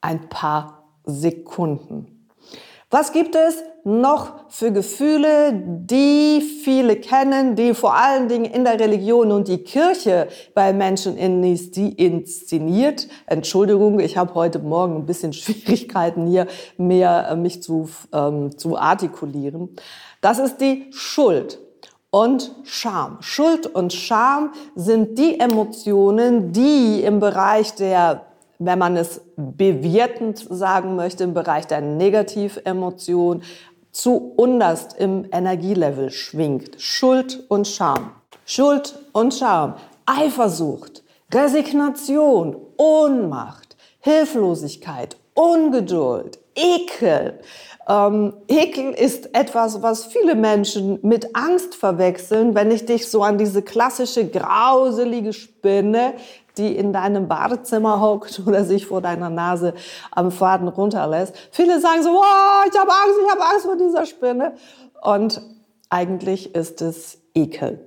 ein 0.00 0.28
paar 0.28 0.84
Sekunden. 1.04 2.19
Was 2.92 3.12
gibt 3.12 3.36
es 3.36 3.62
noch 3.84 4.50
für 4.50 4.72
Gefühle, 4.72 5.52
die 5.54 6.40
viele 6.40 6.96
kennen, 6.96 7.54
die 7.54 7.72
vor 7.72 7.94
allen 7.94 8.26
Dingen 8.26 8.46
in 8.46 8.64
der 8.64 8.80
Religion 8.80 9.30
und 9.30 9.46
die 9.46 9.58
Kirche 9.58 10.26
bei 10.54 10.72
Menschen 10.72 11.16
inszeniert? 11.16 13.06
Entschuldigung, 13.26 14.00
ich 14.00 14.16
habe 14.16 14.34
heute 14.34 14.58
Morgen 14.58 14.96
ein 14.96 15.06
bisschen 15.06 15.32
Schwierigkeiten 15.32 16.26
hier, 16.26 16.48
mehr 16.78 17.28
äh, 17.30 17.36
mich 17.36 17.62
zu, 17.62 17.88
ähm, 18.12 18.58
zu 18.58 18.76
artikulieren. 18.76 19.68
Das 20.20 20.40
ist 20.40 20.60
die 20.60 20.86
Schuld 20.90 21.60
und 22.10 22.56
Scham. 22.64 23.18
Schuld 23.20 23.72
und 23.72 23.92
Scham 23.92 24.52
sind 24.74 25.16
die 25.16 25.38
Emotionen, 25.38 26.52
die 26.52 27.04
im 27.04 27.20
Bereich 27.20 27.72
der 27.76 28.26
wenn 28.60 28.78
man 28.78 28.96
es 28.96 29.22
bewertend 29.36 30.46
sagen 30.48 30.94
möchte, 30.94 31.24
im 31.24 31.34
Bereich 31.34 31.66
der 31.66 31.80
Negativemotion 31.80 33.42
zu 33.90 34.34
unterst 34.36 34.96
im 34.98 35.26
Energielevel 35.32 36.10
schwingt. 36.10 36.80
Schuld 36.80 37.42
und 37.48 37.66
Scham. 37.66 38.12
Schuld 38.44 38.98
und 39.12 39.34
Scham. 39.34 39.74
Eifersucht, 40.04 41.02
Resignation, 41.32 42.56
Ohnmacht, 42.76 43.76
Hilflosigkeit, 44.00 45.16
Ungeduld, 45.34 46.38
Ekel. 46.54 47.40
Ähm, 47.88 48.34
Ekel 48.46 48.92
ist 48.92 49.34
etwas, 49.34 49.82
was 49.82 50.06
viele 50.06 50.34
Menschen 50.34 50.98
mit 51.02 51.34
Angst 51.34 51.74
verwechseln, 51.74 52.54
wenn 52.54 52.70
ich 52.70 52.84
dich 52.84 53.08
so 53.08 53.22
an 53.22 53.38
diese 53.38 53.62
klassische 53.62 54.28
grauselige 54.28 55.32
Spinne 55.32 56.14
die 56.60 56.76
in 56.76 56.92
deinem 56.92 57.26
Badezimmer 57.26 58.00
hockt 58.00 58.42
oder 58.46 58.64
sich 58.64 58.86
vor 58.86 59.00
deiner 59.00 59.30
Nase 59.30 59.74
am 60.10 60.30
Faden 60.30 60.68
runterlässt. 60.68 61.34
Viele 61.50 61.80
sagen 61.80 62.02
so, 62.02 62.10
oh, 62.10 62.68
ich 62.70 62.78
habe 62.78 62.90
Angst, 62.90 63.18
ich 63.24 63.30
habe 63.30 63.42
Angst 63.42 63.66
vor 63.66 63.76
dieser 63.76 64.04
Spinne. 64.04 64.52
Und 65.02 65.40
eigentlich 65.88 66.54
ist 66.54 66.82
es 66.82 67.18
Ekel. 67.34 67.80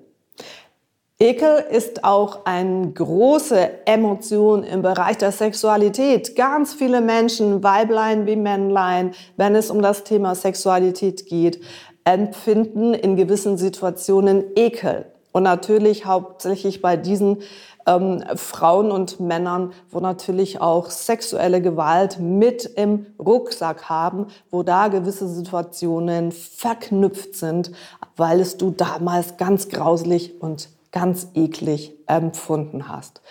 Ekel 1.19 1.63
ist 1.69 2.03
auch 2.03 2.45
eine 2.45 2.91
große 2.91 3.85
Emotion 3.85 4.63
im 4.63 4.81
Bereich 4.81 5.19
der 5.19 5.31
Sexualität. 5.31 6.35
Ganz 6.35 6.73
viele 6.73 6.99
Menschen, 6.99 7.63
Weiblein 7.63 8.25
wie 8.25 8.35
Männlein, 8.35 9.13
wenn 9.37 9.55
es 9.55 9.69
um 9.69 9.81
das 9.81 10.03
Thema 10.03 10.33
Sexualität 10.33 11.27
geht, 11.27 11.61
empfinden 12.03 12.93
in 12.93 13.15
gewissen 13.15 13.57
Situationen 13.57 14.43
Ekel. 14.55 15.05
Und 15.33 15.43
natürlich 15.43 16.05
hauptsächlich 16.05 16.81
bei 16.81 16.95
diesen 16.95 17.39
ähm, 17.85 18.23
Frauen 18.35 18.91
und 18.91 19.19
Männern, 19.19 19.73
wo 19.89 19.99
natürlich 19.99 20.61
auch 20.61 20.89
sexuelle 20.89 21.59
Gewalt 21.61 22.19
mit 22.19 22.65
im 22.65 23.07
Rucksack 23.19 23.89
haben, 23.89 24.27
wo 24.51 24.63
da 24.63 24.87
gewisse 24.87 25.27
Situationen 25.27 26.31
verknüpft 26.31 27.35
sind, 27.35 27.71
weil 28.15 28.39
es 28.39 28.57
du 28.57 28.69
damals 28.69 29.35
ganz 29.37 29.67
grauslich 29.69 30.39
und 30.39 30.69
ganz 30.91 31.27
eklig 31.33 31.93
empfunden 32.05 32.87
hast. 32.87 33.21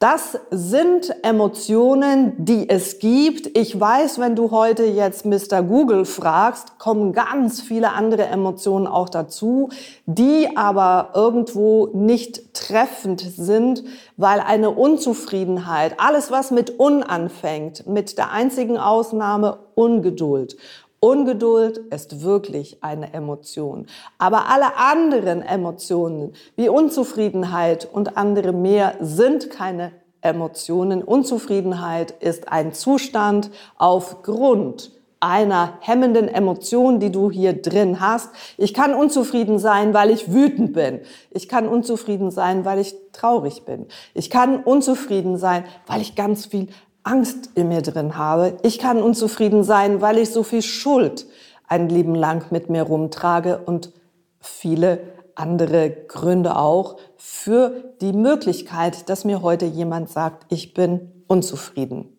Das 0.00 0.38
sind 0.52 1.12
Emotionen, 1.24 2.32
die 2.38 2.68
es 2.68 3.00
gibt. 3.00 3.58
Ich 3.58 3.80
weiß, 3.80 4.20
wenn 4.20 4.36
du 4.36 4.52
heute 4.52 4.84
jetzt 4.84 5.26
Mr. 5.26 5.60
Google 5.64 6.04
fragst, 6.04 6.78
kommen 6.78 7.12
ganz 7.12 7.60
viele 7.60 7.90
andere 7.94 8.26
Emotionen 8.26 8.86
auch 8.86 9.08
dazu, 9.08 9.70
die 10.06 10.56
aber 10.56 11.10
irgendwo 11.14 11.88
nicht 11.94 12.54
treffend 12.54 13.22
sind, 13.22 13.82
weil 14.16 14.38
eine 14.38 14.70
Unzufriedenheit, 14.70 15.96
alles 15.98 16.30
was 16.30 16.52
mit 16.52 16.78
un 16.78 17.02
anfängt, 17.02 17.88
mit 17.88 18.18
der 18.18 18.30
einzigen 18.30 18.78
Ausnahme 18.78 19.58
Ungeduld 19.74 20.56
Ungeduld 21.00 21.78
ist 21.78 22.22
wirklich 22.22 22.82
eine 22.82 23.12
Emotion. 23.12 23.86
Aber 24.18 24.48
alle 24.48 24.76
anderen 24.76 25.42
Emotionen 25.42 26.32
wie 26.56 26.68
Unzufriedenheit 26.68 27.88
und 27.90 28.16
andere 28.16 28.52
mehr 28.52 28.94
sind 29.00 29.50
keine 29.50 29.92
Emotionen. 30.20 31.02
Unzufriedenheit 31.02 32.10
ist 32.20 32.48
ein 32.48 32.72
Zustand 32.72 33.50
aufgrund 33.76 34.90
einer 35.20 35.78
hemmenden 35.80 36.28
Emotion, 36.28 37.00
die 37.00 37.10
du 37.10 37.30
hier 37.30 37.60
drin 37.60 38.00
hast. 38.00 38.30
Ich 38.56 38.72
kann 38.72 38.94
unzufrieden 38.94 39.58
sein, 39.58 39.94
weil 39.94 40.10
ich 40.10 40.32
wütend 40.32 40.72
bin. 40.72 41.00
Ich 41.30 41.48
kann 41.48 41.66
unzufrieden 41.66 42.30
sein, 42.30 42.64
weil 42.64 42.78
ich 42.78 42.94
traurig 43.12 43.64
bin. 43.64 43.86
Ich 44.14 44.30
kann 44.30 44.62
unzufrieden 44.62 45.36
sein, 45.36 45.64
weil 45.86 46.00
ich 46.00 46.14
ganz 46.14 46.46
viel 46.46 46.68
Angst 47.02 47.50
in 47.54 47.68
mir 47.68 47.82
drin 47.82 48.16
habe. 48.16 48.56
Ich 48.62 48.78
kann 48.78 49.02
unzufrieden 49.02 49.64
sein, 49.64 50.00
weil 50.00 50.18
ich 50.18 50.30
so 50.30 50.42
viel 50.42 50.62
Schuld 50.62 51.26
ein 51.66 51.88
Leben 51.88 52.14
lang 52.14 52.46
mit 52.50 52.70
mir 52.70 52.82
rumtrage 52.82 53.58
und 53.58 53.92
viele 54.40 55.00
andere 55.34 55.90
Gründe 55.90 56.56
auch 56.56 56.96
für 57.16 57.94
die 58.00 58.12
Möglichkeit, 58.12 59.08
dass 59.08 59.24
mir 59.24 59.42
heute 59.42 59.66
jemand 59.66 60.10
sagt, 60.10 60.46
ich 60.52 60.74
bin 60.74 61.24
unzufrieden. 61.28 62.16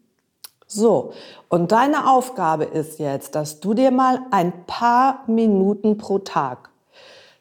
So, 0.67 1.13
und 1.49 1.71
deine 1.71 2.09
Aufgabe 2.11 2.63
ist 2.63 2.99
jetzt, 2.99 3.33
dass 3.35 3.59
du 3.59 3.73
dir 3.73 3.91
mal 3.91 4.19
ein 4.31 4.65
paar 4.67 5.23
Minuten 5.27 5.97
pro 5.97 6.19
Tag 6.19 6.69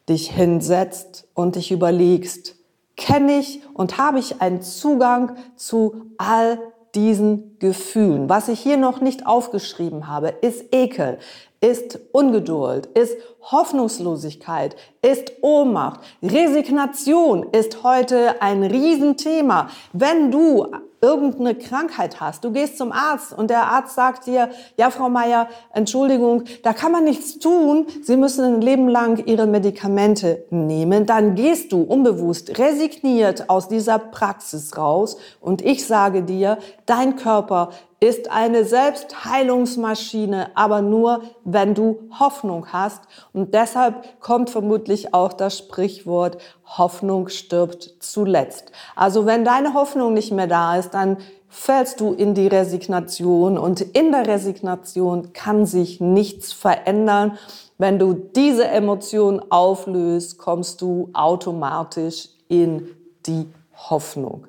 dich 0.09 0.31
hinsetzt 0.31 1.27
und 1.35 1.55
dich 1.55 1.71
überlegst, 1.71 2.55
kenne 2.97 3.37
ich 3.37 3.61
und 3.75 3.99
habe 3.99 4.17
ich 4.17 4.41
einen 4.41 4.63
Zugang 4.63 5.37
zu 5.55 6.07
all 6.17 6.59
diesen 6.95 7.57
Gefühlen. 7.59 8.29
Was 8.29 8.47
ich 8.47 8.59
hier 8.59 8.77
noch 8.77 9.01
nicht 9.01 9.25
aufgeschrieben 9.25 10.07
habe, 10.07 10.29
ist 10.41 10.73
Ekel, 10.73 11.19
ist 11.61 11.99
Ungeduld, 12.11 12.85
ist 12.87 13.17
Hoffnungslosigkeit, 13.41 14.75
ist 15.01 15.31
Ohnmacht. 15.41 16.01
Resignation 16.21 17.47
ist 17.51 17.83
heute 17.83 18.41
ein 18.41 18.63
Riesenthema. 18.63 19.69
Wenn 19.93 20.31
du 20.31 20.67
irgendeine 21.01 21.55
Krankheit 21.55 22.19
hast, 22.19 22.43
du 22.43 22.51
gehst 22.51 22.77
zum 22.77 22.91
Arzt 22.91 23.31
und 23.31 23.49
der 23.49 23.63
Arzt 23.63 23.95
sagt 23.95 24.27
dir, 24.27 24.49
ja, 24.77 24.89
Frau 24.89 25.09
Meier, 25.09 25.47
Entschuldigung, 25.73 26.43
da 26.63 26.73
kann 26.73 26.91
man 26.91 27.05
nichts 27.05 27.39
tun, 27.39 27.87
Sie 28.01 28.17
müssen 28.17 28.43
ein 28.43 28.61
Leben 28.61 28.89
lang 28.89 29.25
Ihre 29.25 29.47
Medikamente 29.47 30.43
nehmen, 30.49 31.05
dann 31.05 31.35
gehst 31.35 31.71
du 31.71 31.81
unbewusst 31.81 32.59
resigniert 32.59 33.49
aus 33.49 33.69
dieser 33.69 33.97
Praxis 33.97 34.75
raus 34.77 35.17
und 35.39 35.61
ich 35.61 35.87
sage 35.87 36.23
dir, 36.23 36.57
dein 36.85 37.15
Körper 37.15 37.69
ist 38.01 38.31
eine 38.31 38.63
Selbstheilungsmaschine, 38.63 40.51
aber 40.55 40.81
nur, 40.81 41.21
wenn 41.43 41.73
du 41.73 42.09
Hoffnung 42.17 42.67
hast. 42.71 43.01
Und 43.33 43.53
deshalb 43.53 44.19
kommt 44.19 44.49
vermutlich 44.49 45.13
auch 45.13 45.33
das 45.33 45.57
Sprichwort, 45.57 46.37
Hoffnung 46.65 47.29
stirbt 47.29 47.95
zuletzt. 47.99 48.71
Also 48.95 49.25
wenn 49.25 49.45
deine 49.45 49.73
Hoffnung 49.73 50.13
nicht 50.13 50.31
mehr 50.31 50.47
da 50.47 50.77
ist, 50.77 50.91
dann 50.91 51.17
fällst 51.47 51.99
du 51.99 52.13
in 52.13 52.33
die 52.33 52.47
Resignation 52.47 53.57
und 53.57 53.81
in 53.81 54.11
der 54.11 54.27
Resignation 54.27 55.33
kann 55.33 55.65
sich 55.65 55.99
nichts 55.99 56.53
verändern. 56.53 57.37
Wenn 57.77 57.97
du 57.97 58.13
diese 58.13 58.67
Emotion 58.67 59.41
auflöst, 59.49 60.37
kommst 60.37 60.81
du 60.81 61.09
automatisch 61.13 62.29
in 62.47 62.89
die 63.25 63.47
Hoffnung. 63.73 64.47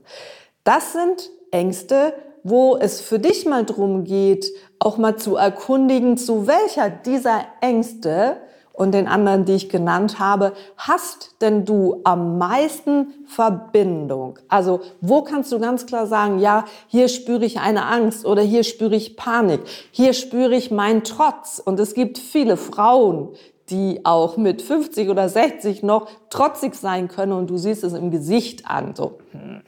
Das 0.64 0.92
sind 0.92 1.30
Ängste, 1.50 2.12
wo 2.42 2.76
es 2.76 3.00
für 3.00 3.18
dich 3.18 3.46
mal 3.46 3.64
drum 3.64 4.04
geht, 4.04 4.46
auch 4.78 4.98
mal 4.98 5.16
zu 5.16 5.36
erkundigen, 5.36 6.16
zu 6.16 6.46
welcher 6.46 6.90
dieser 6.90 7.44
Ängste 7.60 8.38
und 8.80 8.92
den 8.92 9.08
anderen, 9.08 9.44
die 9.44 9.52
ich 9.52 9.68
genannt 9.68 10.18
habe, 10.18 10.54
hast 10.78 11.36
denn 11.42 11.66
du 11.66 12.00
am 12.04 12.38
meisten 12.38 13.12
Verbindung? 13.26 14.38
Also 14.48 14.80
wo 15.02 15.20
kannst 15.20 15.52
du 15.52 15.58
ganz 15.58 15.84
klar 15.84 16.06
sagen, 16.06 16.38
ja, 16.38 16.64
hier 16.86 17.08
spüre 17.08 17.44
ich 17.44 17.60
eine 17.60 17.84
Angst 17.84 18.24
oder 18.24 18.40
hier 18.40 18.64
spüre 18.64 18.94
ich 18.94 19.18
Panik, 19.18 19.60
hier 19.90 20.14
spüre 20.14 20.54
ich 20.54 20.70
meinen 20.70 21.04
Trotz. 21.04 21.60
Und 21.62 21.78
es 21.78 21.92
gibt 21.92 22.16
viele 22.16 22.56
Frauen, 22.56 23.28
die 23.68 24.00
auch 24.06 24.38
mit 24.38 24.62
50 24.62 25.10
oder 25.10 25.28
60 25.28 25.82
noch 25.82 26.08
trotzig 26.30 26.74
sein 26.74 27.08
können 27.08 27.32
und 27.32 27.50
du 27.50 27.58
siehst 27.58 27.84
es 27.84 27.92
im 27.92 28.10
Gesicht 28.10 28.66
an. 28.66 28.94
So, 28.96 29.18
hm 29.32 29.60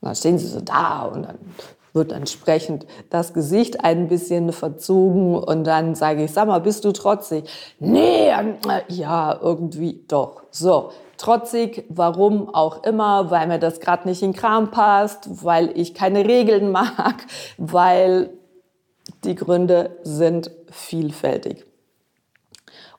und 0.00 0.06
dann 0.06 0.14
stehen 0.14 0.38
sie 0.38 0.46
so 0.46 0.60
da 0.60 1.02
und 1.02 1.24
dann 1.24 1.38
wird 1.92 2.12
entsprechend 2.12 2.86
das 3.10 3.34
Gesicht 3.34 3.84
ein 3.84 4.08
bisschen 4.08 4.52
verzogen 4.52 5.36
und 5.36 5.64
dann 5.64 5.94
sage 5.94 6.24
ich, 6.24 6.32
sag 6.32 6.48
mal, 6.48 6.60
bist 6.60 6.84
du 6.84 6.92
trotzig? 6.92 7.44
Nee, 7.78 8.28
äh, 8.28 8.82
ja, 8.88 9.38
irgendwie 9.40 10.04
doch. 10.08 10.42
So, 10.50 10.90
trotzig, 11.16 11.84
warum 11.88 12.54
auch 12.54 12.84
immer, 12.84 13.30
weil 13.30 13.46
mir 13.46 13.58
das 13.58 13.80
gerade 13.80 14.08
nicht 14.08 14.22
in 14.22 14.32
Kram 14.32 14.70
passt, 14.70 15.44
weil 15.44 15.76
ich 15.78 15.94
keine 15.94 16.26
Regeln 16.26 16.70
mag, 16.72 17.26
weil 17.56 18.30
die 19.24 19.34
Gründe 19.34 19.98
sind 20.02 20.50
vielfältig. 20.70 21.64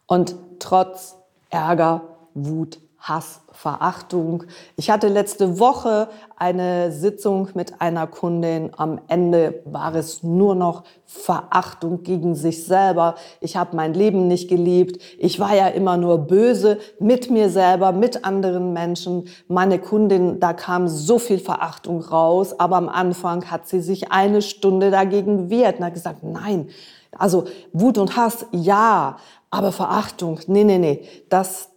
Und 0.06 0.36
trotz 0.60 1.15
Ärger, 1.49 2.02
Wut, 2.34 2.80
Hass, 3.01 3.41
Verachtung. 3.51 4.43
Ich 4.75 4.89
hatte 4.89 5.07
letzte 5.07 5.59
Woche 5.59 6.09
eine 6.35 6.91
Sitzung 6.91 7.49
mit 7.53 7.81
einer 7.81 8.07
Kundin. 8.07 8.71
Am 8.77 8.99
Ende 9.07 9.62
war 9.65 9.95
es 9.95 10.21
nur 10.21 10.53
noch 10.53 10.83
Verachtung 11.05 12.03
gegen 12.03 12.35
sich 12.35 12.65
selber. 12.65 13.15
Ich 13.39 13.55
habe 13.55 13.75
mein 13.75 13.93
Leben 13.93 14.27
nicht 14.27 14.49
geliebt. 14.49 15.01
Ich 15.17 15.39
war 15.39 15.55
ja 15.55 15.67
immer 15.67 15.97
nur 15.97 16.19
böse 16.19 16.77
mit 16.99 17.31
mir 17.31 17.49
selber, 17.49 17.91
mit 17.93 18.25
anderen 18.25 18.73
Menschen. 18.73 19.27
Meine 19.47 19.79
Kundin, 19.79 20.39
da 20.39 20.53
kam 20.53 20.88
so 20.88 21.19
viel 21.19 21.39
Verachtung 21.39 22.01
raus. 22.01 22.59
Aber 22.59 22.75
am 22.75 22.89
Anfang 22.89 23.49
hat 23.49 23.67
sie 23.67 23.81
sich 23.81 24.12
eine 24.12 24.41
Stunde 24.41 24.91
dagegen 24.91 25.49
wehrt 25.49 25.79
und 25.79 25.85
hat 25.85 25.93
gesagt, 25.93 26.23
nein, 26.23 26.69
also 27.17 27.45
Wut 27.73 27.97
und 27.97 28.15
Hass, 28.15 28.45
ja, 28.51 29.17
aber 29.51 29.71
Verachtung, 29.71 30.39
nee, 30.47 30.63
nee, 30.63 30.77
nee, 30.77 31.03
das, 31.29 31.68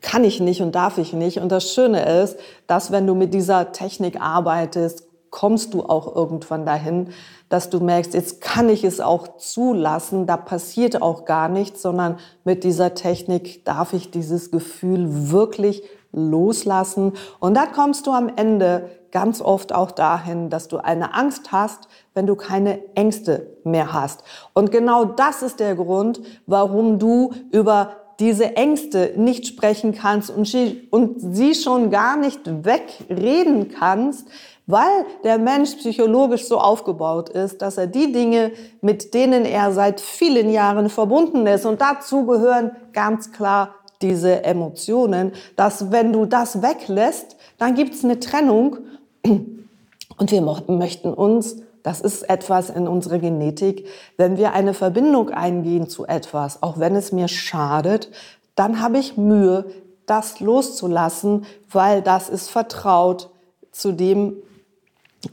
kann 0.00 0.24
ich 0.24 0.40
nicht 0.40 0.60
und 0.60 0.74
darf 0.74 0.98
ich 0.98 1.12
nicht. 1.12 1.38
Und 1.38 1.50
das 1.50 1.72
Schöne 1.72 2.22
ist, 2.22 2.36
dass 2.66 2.90
wenn 2.90 3.06
du 3.06 3.14
mit 3.14 3.32
dieser 3.32 3.72
Technik 3.72 4.20
arbeitest, 4.20 5.06
kommst 5.30 5.74
du 5.74 5.82
auch 5.82 6.14
irgendwann 6.14 6.64
dahin, 6.64 7.08
dass 7.48 7.68
du 7.68 7.80
merkst, 7.80 8.14
jetzt 8.14 8.40
kann 8.40 8.68
ich 8.68 8.84
es 8.84 9.00
auch 9.00 9.36
zulassen, 9.36 10.26
da 10.26 10.36
passiert 10.36 11.02
auch 11.02 11.24
gar 11.24 11.48
nichts, 11.48 11.82
sondern 11.82 12.18
mit 12.44 12.62
dieser 12.62 12.94
Technik 12.94 13.64
darf 13.64 13.92
ich 13.92 14.12
dieses 14.12 14.52
Gefühl 14.52 15.30
wirklich 15.30 15.82
loslassen. 16.12 17.12
Und 17.40 17.54
da 17.54 17.66
kommst 17.66 18.06
du 18.06 18.12
am 18.12 18.30
Ende 18.34 18.90
ganz 19.10 19.40
oft 19.40 19.74
auch 19.74 19.90
dahin, 19.90 20.50
dass 20.50 20.68
du 20.68 20.78
eine 20.78 21.14
Angst 21.14 21.52
hast, 21.52 21.88
wenn 22.14 22.26
du 22.26 22.36
keine 22.36 22.80
Ängste 22.94 23.58
mehr 23.64 23.92
hast. 23.92 24.22
Und 24.52 24.70
genau 24.70 25.04
das 25.04 25.42
ist 25.42 25.60
der 25.60 25.74
Grund, 25.74 26.20
warum 26.46 26.98
du 26.98 27.32
über 27.50 28.03
diese 28.20 28.56
Ängste 28.56 29.12
nicht 29.16 29.46
sprechen 29.46 29.92
kannst 29.92 30.30
und 30.30 30.46
sie, 30.46 30.86
und 30.90 31.16
sie 31.18 31.54
schon 31.54 31.90
gar 31.90 32.16
nicht 32.16 32.40
wegreden 32.44 33.68
kannst, 33.68 34.28
weil 34.66 35.04
der 35.24 35.38
Mensch 35.38 35.74
psychologisch 35.74 36.46
so 36.46 36.58
aufgebaut 36.58 37.28
ist, 37.28 37.60
dass 37.60 37.76
er 37.76 37.86
die 37.86 38.12
Dinge, 38.12 38.52
mit 38.80 39.12
denen 39.12 39.44
er 39.44 39.72
seit 39.72 40.00
vielen 40.00 40.50
Jahren 40.50 40.88
verbunden 40.88 41.46
ist, 41.46 41.66
und 41.66 41.80
dazu 41.80 42.24
gehören 42.24 42.70
ganz 42.92 43.32
klar 43.32 43.74
diese 44.00 44.44
Emotionen, 44.44 45.32
dass 45.56 45.90
wenn 45.90 46.12
du 46.12 46.26
das 46.26 46.62
weglässt, 46.62 47.36
dann 47.58 47.74
gibt 47.74 47.94
es 47.94 48.04
eine 48.04 48.20
Trennung. 48.20 48.78
Und 49.22 50.30
wir 50.30 50.40
möchten 50.68 51.12
uns 51.12 51.56
das 51.84 52.00
ist 52.00 52.28
etwas 52.28 52.70
in 52.70 52.88
unserer 52.88 53.18
Genetik. 53.18 53.86
Wenn 54.16 54.38
wir 54.38 54.54
eine 54.54 54.72
Verbindung 54.72 55.28
eingehen 55.28 55.86
zu 55.86 56.06
etwas, 56.06 56.62
auch 56.62 56.78
wenn 56.78 56.96
es 56.96 57.12
mir 57.12 57.28
schadet, 57.28 58.10
dann 58.56 58.80
habe 58.80 58.98
ich 58.98 59.18
Mühe, 59.18 59.66
das 60.06 60.40
loszulassen, 60.40 61.44
weil 61.70 62.00
das 62.00 62.30
ist 62.30 62.50
vertraut 62.50 63.30
zu 63.70 63.92
dem, 63.92 64.36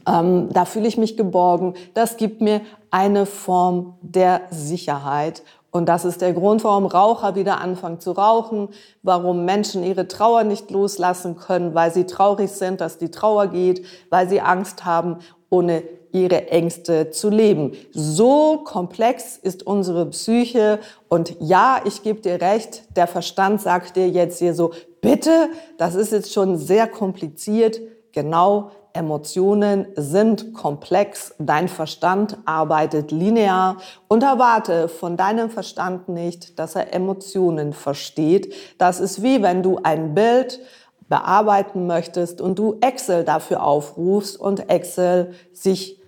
ähm, 0.06 0.50
da 0.52 0.66
fühle 0.66 0.88
ich 0.88 0.98
mich 0.98 1.16
geborgen. 1.16 1.74
Das 1.94 2.18
gibt 2.18 2.42
mir 2.42 2.60
eine 2.90 3.24
Form 3.24 3.94
der 4.02 4.42
Sicherheit. 4.50 5.42
Und 5.70 5.88
das 5.88 6.04
ist 6.04 6.20
der 6.20 6.34
Grund, 6.34 6.64
warum 6.64 6.84
Raucher 6.84 7.34
wieder 7.34 7.62
anfangen 7.62 7.98
zu 7.98 8.12
rauchen, 8.12 8.68
warum 9.02 9.46
Menschen 9.46 9.82
ihre 9.84 10.06
Trauer 10.06 10.44
nicht 10.44 10.70
loslassen 10.70 11.38
können, 11.38 11.74
weil 11.74 11.94
sie 11.94 12.04
traurig 12.04 12.50
sind, 12.50 12.82
dass 12.82 12.98
die 12.98 13.10
Trauer 13.10 13.46
geht, 13.46 13.86
weil 14.10 14.28
sie 14.28 14.42
Angst 14.42 14.84
haben, 14.84 15.16
ohne 15.48 15.82
ihre 16.12 16.48
Ängste 16.48 17.10
zu 17.10 17.30
leben. 17.30 17.72
So 17.92 18.58
komplex 18.64 19.36
ist 19.36 19.66
unsere 19.66 20.06
Psyche. 20.06 20.78
Und 21.08 21.36
ja, 21.40 21.80
ich 21.84 22.02
gebe 22.02 22.20
dir 22.20 22.40
recht, 22.40 22.84
der 22.96 23.06
Verstand 23.06 23.60
sagt 23.60 23.96
dir 23.96 24.08
jetzt 24.08 24.38
hier 24.38 24.54
so, 24.54 24.72
bitte, 25.00 25.48
das 25.78 25.94
ist 25.94 26.12
jetzt 26.12 26.32
schon 26.32 26.56
sehr 26.56 26.86
kompliziert. 26.86 27.80
Genau, 28.12 28.70
Emotionen 28.94 29.86
sind 29.96 30.52
komplex, 30.52 31.34
dein 31.38 31.68
Verstand 31.68 32.36
arbeitet 32.44 33.10
linear 33.10 33.78
und 34.08 34.22
erwarte 34.22 34.88
von 34.88 35.16
deinem 35.16 35.48
Verstand 35.48 36.10
nicht, 36.10 36.58
dass 36.58 36.74
er 36.74 36.92
Emotionen 36.92 37.72
versteht. 37.72 38.52
Das 38.76 39.00
ist 39.00 39.22
wie 39.22 39.42
wenn 39.42 39.62
du 39.62 39.78
ein 39.82 40.14
Bild 40.14 40.60
bearbeiten 41.08 41.86
möchtest 41.86 42.40
und 42.40 42.58
du 42.58 42.78
Excel 42.80 43.24
dafür 43.24 43.62
aufrufst 43.62 44.38
und 44.38 44.68
Excel 44.70 45.32
sich 45.52 46.01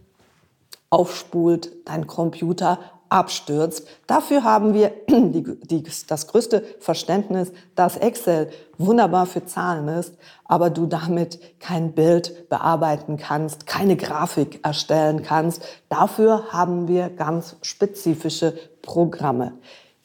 aufspult, 0.95 1.73
dein 1.85 2.07
Computer 2.07 2.79
abstürzt. 3.09 3.87
Dafür 4.07 4.45
haben 4.45 4.75
wir 4.75 4.93
die, 5.09 5.43
die, 5.43 5.85
das 6.07 6.27
größte 6.29 6.65
Verständnis, 6.81 7.53
dass 7.75 7.97
Excel 7.97 8.51
wunderbar 8.79 9.27
für 9.27 9.45
Zahlen 9.45 9.89
ist, 9.89 10.15
aber 10.45 10.71
du 10.71 10.87
damit 10.87 11.61
kein 11.61 11.93
Bild 11.93 12.49
bearbeiten 12.49 13.17
kannst, 13.17 13.67
keine 13.67 13.97
Grafik 13.97 14.65
erstellen 14.65 15.23
kannst. 15.23 15.63
Dafür 15.89 16.53
haben 16.53 16.89
wir 16.89 17.11
ganz 17.11 17.57
spezifische 17.63 18.55
Programme. 18.83 19.53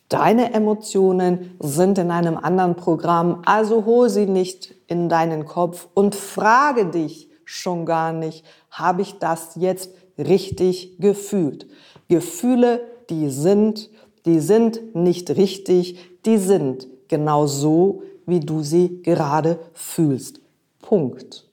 Deine 0.08 0.54
Emotionen 0.54 1.56
sind 1.60 2.00
in 2.00 2.10
einem 2.10 2.36
anderen 2.36 2.76
Programm, 2.76 3.44
also 3.46 3.86
hol 3.86 4.10
sie 4.10 4.26
nicht 4.26 4.74
in 4.88 5.08
deinen 5.08 5.46
Kopf 5.46 5.88
und 5.94 6.16
frage 6.16 6.88
dich 6.88 7.30
schon 7.46 7.86
gar 7.86 8.12
nicht, 8.12 8.46
habe 8.70 9.02
ich 9.02 9.18
das 9.18 9.56
jetzt 9.56 9.92
richtig 10.20 10.98
gefühlt. 11.00 11.68
Gefühle, 12.08 12.82
die 13.10 13.30
sind, 13.30 13.90
die 14.26 14.40
sind 14.40 14.96
nicht 14.96 15.32
richtig, 15.32 15.98
die 16.26 16.38
sind 16.38 16.88
genau 17.08 17.48
so, 17.48 18.04
wie 18.26 18.40
du 18.40 18.62
sie 18.62 19.02
gerade 19.02 19.60
fühlst. 19.74 20.42
Punkt. 20.82 21.48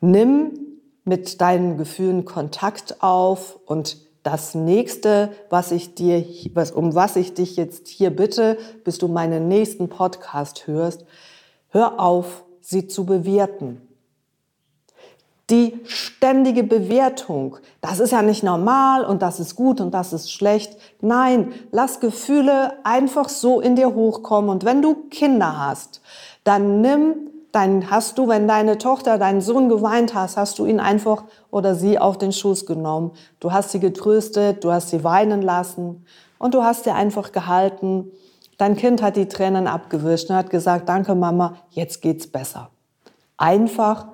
Nimm 0.00 0.52
mit 1.04 1.40
deinen 1.40 1.76
Gefühlen 1.76 2.24
Kontakt 2.24 3.02
auf 3.02 3.58
und 3.66 3.98
das 4.22 4.54
nächste, 4.54 5.32
was 5.50 5.70
ich 5.70 5.94
dir, 5.94 6.24
was, 6.54 6.70
um 6.70 6.94
was 6.94 7.16
ich 7.16 7.34
dich 7.34 7.56
jetzt 7.56 7.88
hier 7.88 8.08
bitte, 8.08 8.56
bis 8.82 8.96
du 8.96 9.08
meinen 9.08 9.48
nächsten 9.48 9.90
Podcast 9.90 10.66
hörst, 10.66 11.04
hör 11.68 12.00
auf, 12.00 12.44
sie 12.62 12.86
zu 12.86 13.04
bewerten 13.04 13.82
die 15.50 15.78
ständige 15.84 16.62
Bewertung. 16.62 17.58
Das 17.80 18.00
ist 18.00 18.12
ja 18.12 18.22
nicht 18.22 18.42
normal 18.42 19.04
und 19.04 19.20
das 19.20 19.40
ist 19.40 19.56
gut 19.56 19.80
und 19.80 19.92
das 19.92 20.12
ist 20.12 20.32
schlecht. 20.32 20.76
Nein, 21.00 21.52
lass 21.70 22.00
Gefühle 22.00 22.72
einfach 22.82 23.28
so 23.28 23.60
in 23.60 23.76
dir 23.76 23.94
hochkommen. 23.94 24.48
Und 24.50 24.64
wenn 24.64 24.80
du 24.80 24.94
Kinder 25.10 25.58
hast, 25.58 26.00
dann 26.44 26.80
nimm 26.80 27.30
dann 27.54 27.88
hast 27.88 28.18
du, 28.18 28.26
wenn 28.26 28.48
deine 28.48 28.78
Tochter, 28.78 29.16
deinen 29.16 29.40
Sohn 29.40 29.68
geweint 29.68 30.12
hast, 30.12 30.36
hast 30.36 30.58
du 30.58 30.66
ihn 30.66 30.80
einfach 30.80 31.22
oder 31.52 31.76
sie 31.76 32.00
auf 32.00 32.18
den 32.18 32.32
Schoß 32.32 32.66
genommen. 32.66 33.12
Du 33.38 33.52
hast 33.52 33.70
sie 33.70 33.78
getröstet, 33.78 34.64
du 34.64 34.72
hast 34.72 34.90
sie 34.90 35.04
weinen 35.04 35.40
lassen 35.40 36.04
und 36.38 36.54
du 36.54 36.64
hast 36.64 36.82
sie 36.82 36.90
einfach 36.90 37.30
gehalten. 37.30 38.10
Dein 38.58 38.76
Kind 38.76 39.02
hat 39.02 39.14
die 39.14 39.28
Tränen 39.28 39.68
abgewischt 39.68 40.30
und 40.30 40.36
hat 40.36 40.50
gesagt, 40.50 40.88
danke 40.88 41.14
Mama, 41.14 41.54
jetzt 41.70 42.02
geht's 42.02 42.26
besser. 42.26 42.70
Einfach 43.36 44.08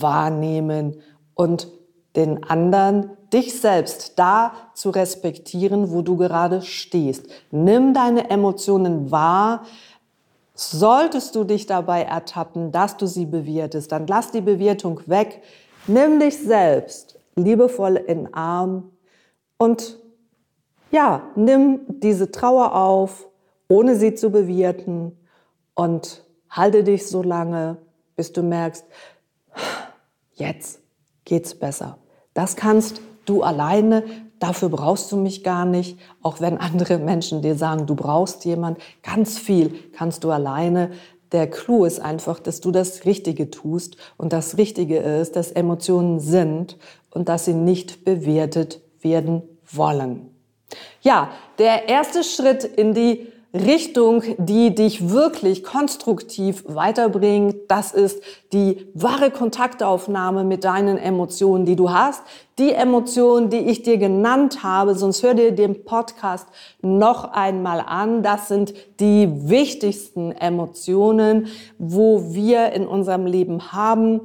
wahrnehmen 0.00 1.00
und 1.34 1.68
den 2.16 2.44
anderen, 2.44 3.10
dich 3.32 3.58
selbst 3.58 4.18
da 4.18 4.52
zu 4.74 4.90
respektieren, 4.90 5.90
wo 5.90 6.02
du 6.02 6.16
gerade 6.16 6.62
stehst. 6.62 7.26
Nimm 7.50 7.94
deine 7.94 8.30
Emotionen 8.30 9.10
wahr. 9.10 9.64
Solltest 10.54 11.34
du 11.34 11.44
dich 11.44 11.66
dabei 11.66 12.02
ertappen, 12.02 12.72
dass 12.72 12.98
du 12.98 13.06
sie 13.06 13.24
bewertest, 13.24 13.90
dann 13.90 14.06
lass 14.06 14.30
die 14.30 14.42
Bewertung 14.42 15.00
weg. 15.06 15.42
Nimm 15.86 16.20
dich 16.20 16.38
selbst 16.38 17.18
liebevoll 17.34 17.96
in 17.96 18.32
Arm 18.34 18.90
und 19.56 19.98
ja, 20.90 21.22
nimm 21.34 21.80
diese 21.88 22.30
Trauer 22.30 22.74
auf, 22.74 23.26
ohne 23.68 23.96
sie 23.96 24.14
zu 24.14 24.30
bewerten 24.30 25.16
und 25.74 26.22
halte 26.50 26.84
dich 26.84 27.06
so 27.06 27.22
lange, 27.22 27.78
bis 28.14 28.32
du 28.32 28.42
merkst, 28.42 28.84
jetzt 30.42 30.80
geht's 31.24 31.54
besser. 31.54 31.98
Das 32.34 32.56
kannst 32.56 33.00
du 33.24 33.42
alleine, 33.42 34.02
dafür 34.38 34.68
brauchst 34.68 35.12
du 35.12 35.16
mich 35.16 35.44
gar 35.44 35.64
nicht, 35.64 35.98
auch 36.22 36.40
wenn 36.40 36.58
andere 36.58 36.98
Menschen 36.98 37.42
dir 37.42 37.54
sagen, 37.54 37.86
du 37.86 37.94
brauchst 37.94 38.44
jemand, 38.44 38.78
ganz 39.02 39.38
viel 39.38 39.72
kannst 39.92 40.24
du 40.24 40.30
alleine. 40.30 40.90
Der 41.30 41.48
Clou 41.48 41.84
ist 41.84 42.00
einfach, 42.00 42.40
dass 42.40 42.60
du 42.60 42.70
das 42.70 43.04
Richtige 43.04 43.50
tust 43.50 43.96
und 44.16 44.32
das 44.32 44.58
Richtige 44.58 44.98
ist, 44.98 45.36
dass 45.36 45.52
Emotionen 45.52 46.20
sind 46.20 46.76
und 47.10 47.28
dass 47.28 47.44
sie 47.44 47.54
nicht 47.54 48.04
bewertet 48.04 48.80
werden 49.00 49.42
wollen. 49.70 50.28
Ja, 51.02 51.30
der 51.58 51.88
erste 51.88 52.24
Schritt 52.24 52.64
in 52.64 52.94
die 52.94 53.31
Richtung, 53.54 54.22
die 54.38 54.74
dich 54.74 55.10
wirklich 55.10 55.62
konstruktiv 55.62 56.64
weiterbringt. 56.66 57.56
Das 57.68 57.92
ist 57.92 58.22
die 58.52 58.86
wahre 58.94 59.30
Kontaktaufnahme 59.30 60.44
mit 60.44 60.64
deinen 60.64 60.96
Emotionen, 60.96 61.66
die 61.66 61.76
du 61.76 61.90
hast. 61.90 62.22
Die 62.58 62.72
Emotionen, 62.72 63.50
die 63.50 63.58
ich 63.58 63.82
dir 63.82 63.98
genannt 63.98 64.62
habe, 64.62 64.94
sonst 64.94 65.22
hör 65.22 65.34
dir 65.34 65.52
den 65.52 65.84
Podcast 65.84 66.46
noch 66.80 67.32
einmal 67.32 67.80
an. 67.80 68.22
Das 68.22 68.48
sind 68.48 68.72
die 69.00 69.28
wichtigsten 69.48 70.32
Emotionen, 70.32 71.48
wo 71.78 72.32
wir 72.32 72.72
in 72.72 72.86
unserem 72.86 73.26
Leben 73.26 73.72
haben. 73.72 74.20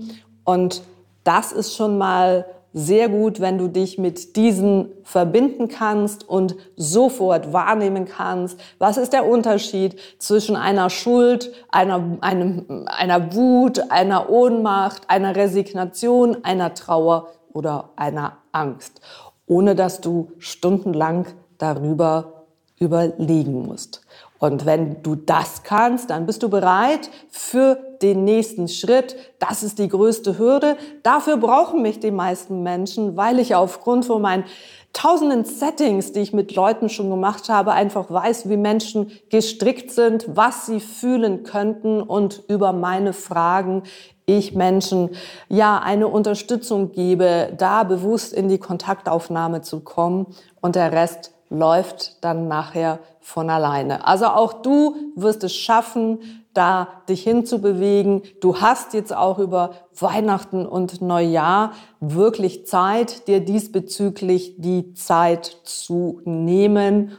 Und 0.45 0.83
das 1.25 1.51
ist 1.51 1.75
schon 1.75 1.97
mal 1.97 2.45
sehr 2.77 3.09
gut, 3.09 3.39
wenn 3.39 3.57
du 3.57 3.69
dich 3.69 3.97
mit 3.97 4.35
diesen 4.35 4.89
verbinden 5.01 5.67
kannst 5.67 6.29
und 6.29 6.55
sofort 6.75 7.51
wahrnehmen 7.51 8.05
kannst, 8.05 8.59
was 8.77 8.97
ist 8.97 9.13
der 9.13 9.25
Unterschied 9.25 9.99
zwischen 10.19 10.55
einer 10.55 10.91
Schuld, 10.91 11.51
einer, 11.69 12.17
einem, 12.21 12.85
einer 12.85 13.33
Wut, 13.33 13.89
einer 13.89 14.29
Ohnmacht, 14.29 15.09
einer 15.09 15.35
Resignation, 15.35 16.43
einer 16.43 16.75
Trauer 16.75 17.29
oder 17.51 17.89
einer 17.95 18.37
Angst, 18.51 19.01
ohne 19.47 19.73
dass 19.73 19.99
du 19.99 20.31
stundenlang 20.37 21.25
darüber 21.57 22.45
überlegen 22.79 23.63
musst. 23.63 24.01
Und 24.37 24.67
wenn 24.67 25.01
du 25.01 25.15
das 25.15 25.63
kannst, 25.63 26.11
dann 26.11 26.27
bist 26.27 26.43
du 26.43 26.49
bereit 26.49 27.09
für 27.31 27.79
den 28.01 28.23
nächsten 28.23 28.67
Schritt. 28.67 29.15
Das 29.39 29.63
ist 29.63 29.79
die 29.79 29.87
größte 29.87 30.37
Hürde. 30.37 30.77
Dafür 31.03 31.37
brauchen 31.37 31.81
mich 31.81 31.99
die 31.99 32.11
meisten 32.11 32.63
Menschen, 32.63 33.17
weil 33.17 33.39
ich 33.39 33.55
aufgrund 33.55 34.05
von 34.05 34.21
meinen 34.21 34.45
tausenden 34.93 35.45
Settings, 35.45 36.11
die 36.11 36.21
ich 36.21 36.33
mit 36.33 36.55
Leuten 36.55 36.89
schon 36.89 37.09
gemacht 37.09 37.49
habe, 37.49 37.73
einfach 37.73 38.09
weiß, 38.09 38.49
wie 38.49 38.57
Menschen 38.57 39.11
gestrickt 39.29 39.91
sind, 39.91 40.25
was 40.27 40.65
sie 40.65 40.79
fühlen 40.79 41.43
könnten 41.43 42.01
und 42.01 42.43
über 42.47 42.73
meine 42.73 43.13
Fragen 43.13 43.83
ich 44.29 44.53
Menschen 44.53 45.11
ja 45.47 45.79
eine 45.79 46.09
Unterstützung 46.09 46.91
gebe, 46.91 47.53
da 47.57 47.83
bewusst 47.83 48.33
in 48.33 48.49
die 48.49 48.57
Kontaktaufnahme 48.57 49.61
zu 49.61 49.79
kommen 49.79 50.35
und 50.59 50.75
der 50.75 50.91
Rest 50.91 51.31
läuft 51.49 52.21
dann 52.23 52.49
nachher 52.49 52.99
von 53.21 53.49
alleine. 53.49 54.05
Also 54.05 54.25
auch 54.25 54.61
du 54.61 54.97
wirst 55.15 55.45
es 55.45 55.55
schaffen, 55.55 56.45
da 56.57 56.89
dich 57.07 57.23
hinzubewegen. 57.23 58.23
Du 58.41 58.59
hast 58.59 58.93
jetzt 58.93 59.15
auch 59.15 59.39
über 59.39 59.71
Weihnachten 59.97 60.65
und 60.65 61.01
Neujahr 61.01 61.71
wirklich 61.99 62.65
Zeit, 62.65 63.27
dir 63.27 63.39
diesbezüglich 63.39 64.55
die 64.57 64.93
Zeit 64.93 65.45
zu 65.63 66.21
nehmen 66.25 67.17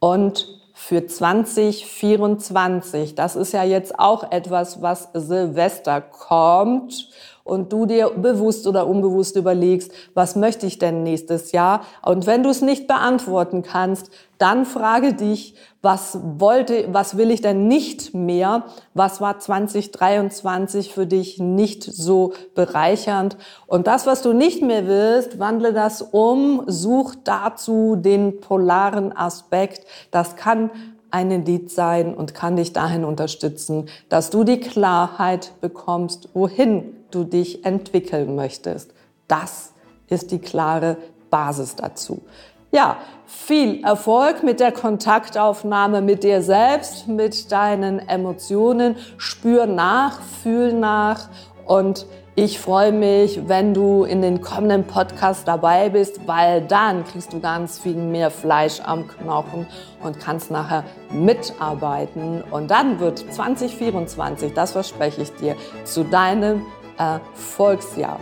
und 0.00 0.48
für 0.72 1.06
2024. 1.06 3.14
Das 3.14 3.36
ist 3.36 3.52
ja 3.52 3.62
jetzt 3.64 3.98
auch 3.98 4.30
etwas, 4.30 4.80
was 4.80 5.10
Silvester 5.12 6.00
kommt 6.00 7.10
und 7.48 7.72
du 7.72 7.86
dir 7.86 8.10
bewusst 8.10 8.66
oder 8.66 8.86
unbewusst 8.86 9.36
überlegst, 9.36 9.90
was 10.14 10.36
möchte 10.36 10.66
ich 10.66 10.78
denn 10.78 11.02
nächstes 11.02 11.52
Jahr? 11.52 11.82
Und 12.02 12.26
wenn 12.26 12.42
du 12.42 12.50
es 12.50 12.62
nicht 12.62 12.86
beantworten 12.86 13.62
kannst, 13.62 14.10
dann 14.38 14.66
frage 14.66 15.14
dich, 15.14 15.54
was 15.82 16.18
wollte, 16.22 16.88
was 16.92 17.16
will 17.16 17.30
ich 17.30 17.40
denn 17.40 17.66
nicht 17.66 18.14
mehr? 18.14 18.64
Was 18.94 19.20
war 19.20 19.38
2023 19.38 20.92
für 20.92 21.06
dich 21.06 21.38
nicht 21.38 21.82
so 21.82 22.34
bereichernd? 22.54 23.36
Und 23.66 23.86
das, 23.86 24.06
was 24.06 24.22
du 24.22 24.32
nicht 24.32 24.62
mehr 24.62 24.86
willst, 24.86 25.38
wandle 25.38 25.72
das 25.72 26.02
um, 26.02 26.62
such 26.66 27.14
dazu 27.24 27.96
den 27.96 28.40
polaren 28.40 29.16
Aspekt. 29.16 29.86
Das 30.10 30.36
kann 30.36 30.70
ein 31.10 31.44
Lied 31.44 31.70
sein 31.70 32.14
und 32.14 32.34
kann 32.34 32.56
dich 32.56 32.72
dahin 32.72 33.04
unterstützen, 33.04 33.86
dass 34.08 34.30
du 34.30 34.44
die 34.44 34.60
Klarheit 34.60 35.52
bekommst, 35.60 36.28
wohin 36.34 36.97
du 37.10 37.24
dich 37.24 37.64
entwickeln 37.64 38.34
möchtest. 38.34 38.92
Das 39.26 39.72
ist 40.08 40.30
die 40.30 40.38
klare 40.38 40.96
Basis 41.30 41.76
dazu. 41.76 42.22
Ja, 42.70 42.98
viel 43.26 43.82
Erfolg 43.82 44.42
mit 44.42 44.60
der 44.60 44.72
Kontaktaufnahme 44.72 46.02
mit 46.02 46.22
dir 46.22 46.42
selbst, 46.42 47.08
mit 47.08 47.50
deinen 47.50 47.98
Emotionen. 47.98 48.96
Spür 49.16 49.66
nach, 49.66 50.20
fühl 50.42 50.74
nach 50.74 51.28
und 51.66 52.06
ich 52.40 52.60
freue 52.60 52.92
mich, 52.92 53.48
wenn 53.48 53.74
du 53.74 54.04
in 54.04 54.22
den 54.22 54.40
kommenden 54.40 54.84
Podcast 54.84 55.48
dabei 55.48 55.88
bist, 55.88 56.20
weil 56.28 56.60
dann 56.60 57.04
kriegst 57.04 57.32
du 57.32 57.40
ganz 57.40 57.80
viel 57.80 57.96
mehr 57.96 58.30
Fleisch 58.30 58.80
am 58.84 59.08
Knochen 59.08 59.66
und 60.04 60.20
kannst 60.20 60.48
nachher 60.48 60.84
mitarbeiten. 61.10 62.44
Und 62.48 62.70
dann 62.70 63.00
wird 63.00 63.18
2024, 63.18 64.52
das 64.54 64.70
verspreche 64.70 65.22
ich 65.22 65.34
dir, 65.34 65.56
zu 65.82 66.04
deinem 66.04 66.62
Erfolgsjahr. 66.98 68.20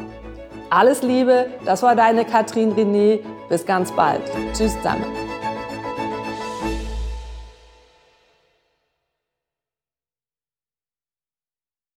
Alles 0.71 1.03
Liebe, 1.03 1.47
das 1.65 1.83
war 1.83 1.97
deine 1.97 2.25
Katrin 2.25 2.75
René. 2.75 3.21
Bis 3.49 3.65
ganz 3.65 3.93
bald. 3.93 4.23
Tschüss 4.53 4.77
zusammen. 4.77 5.26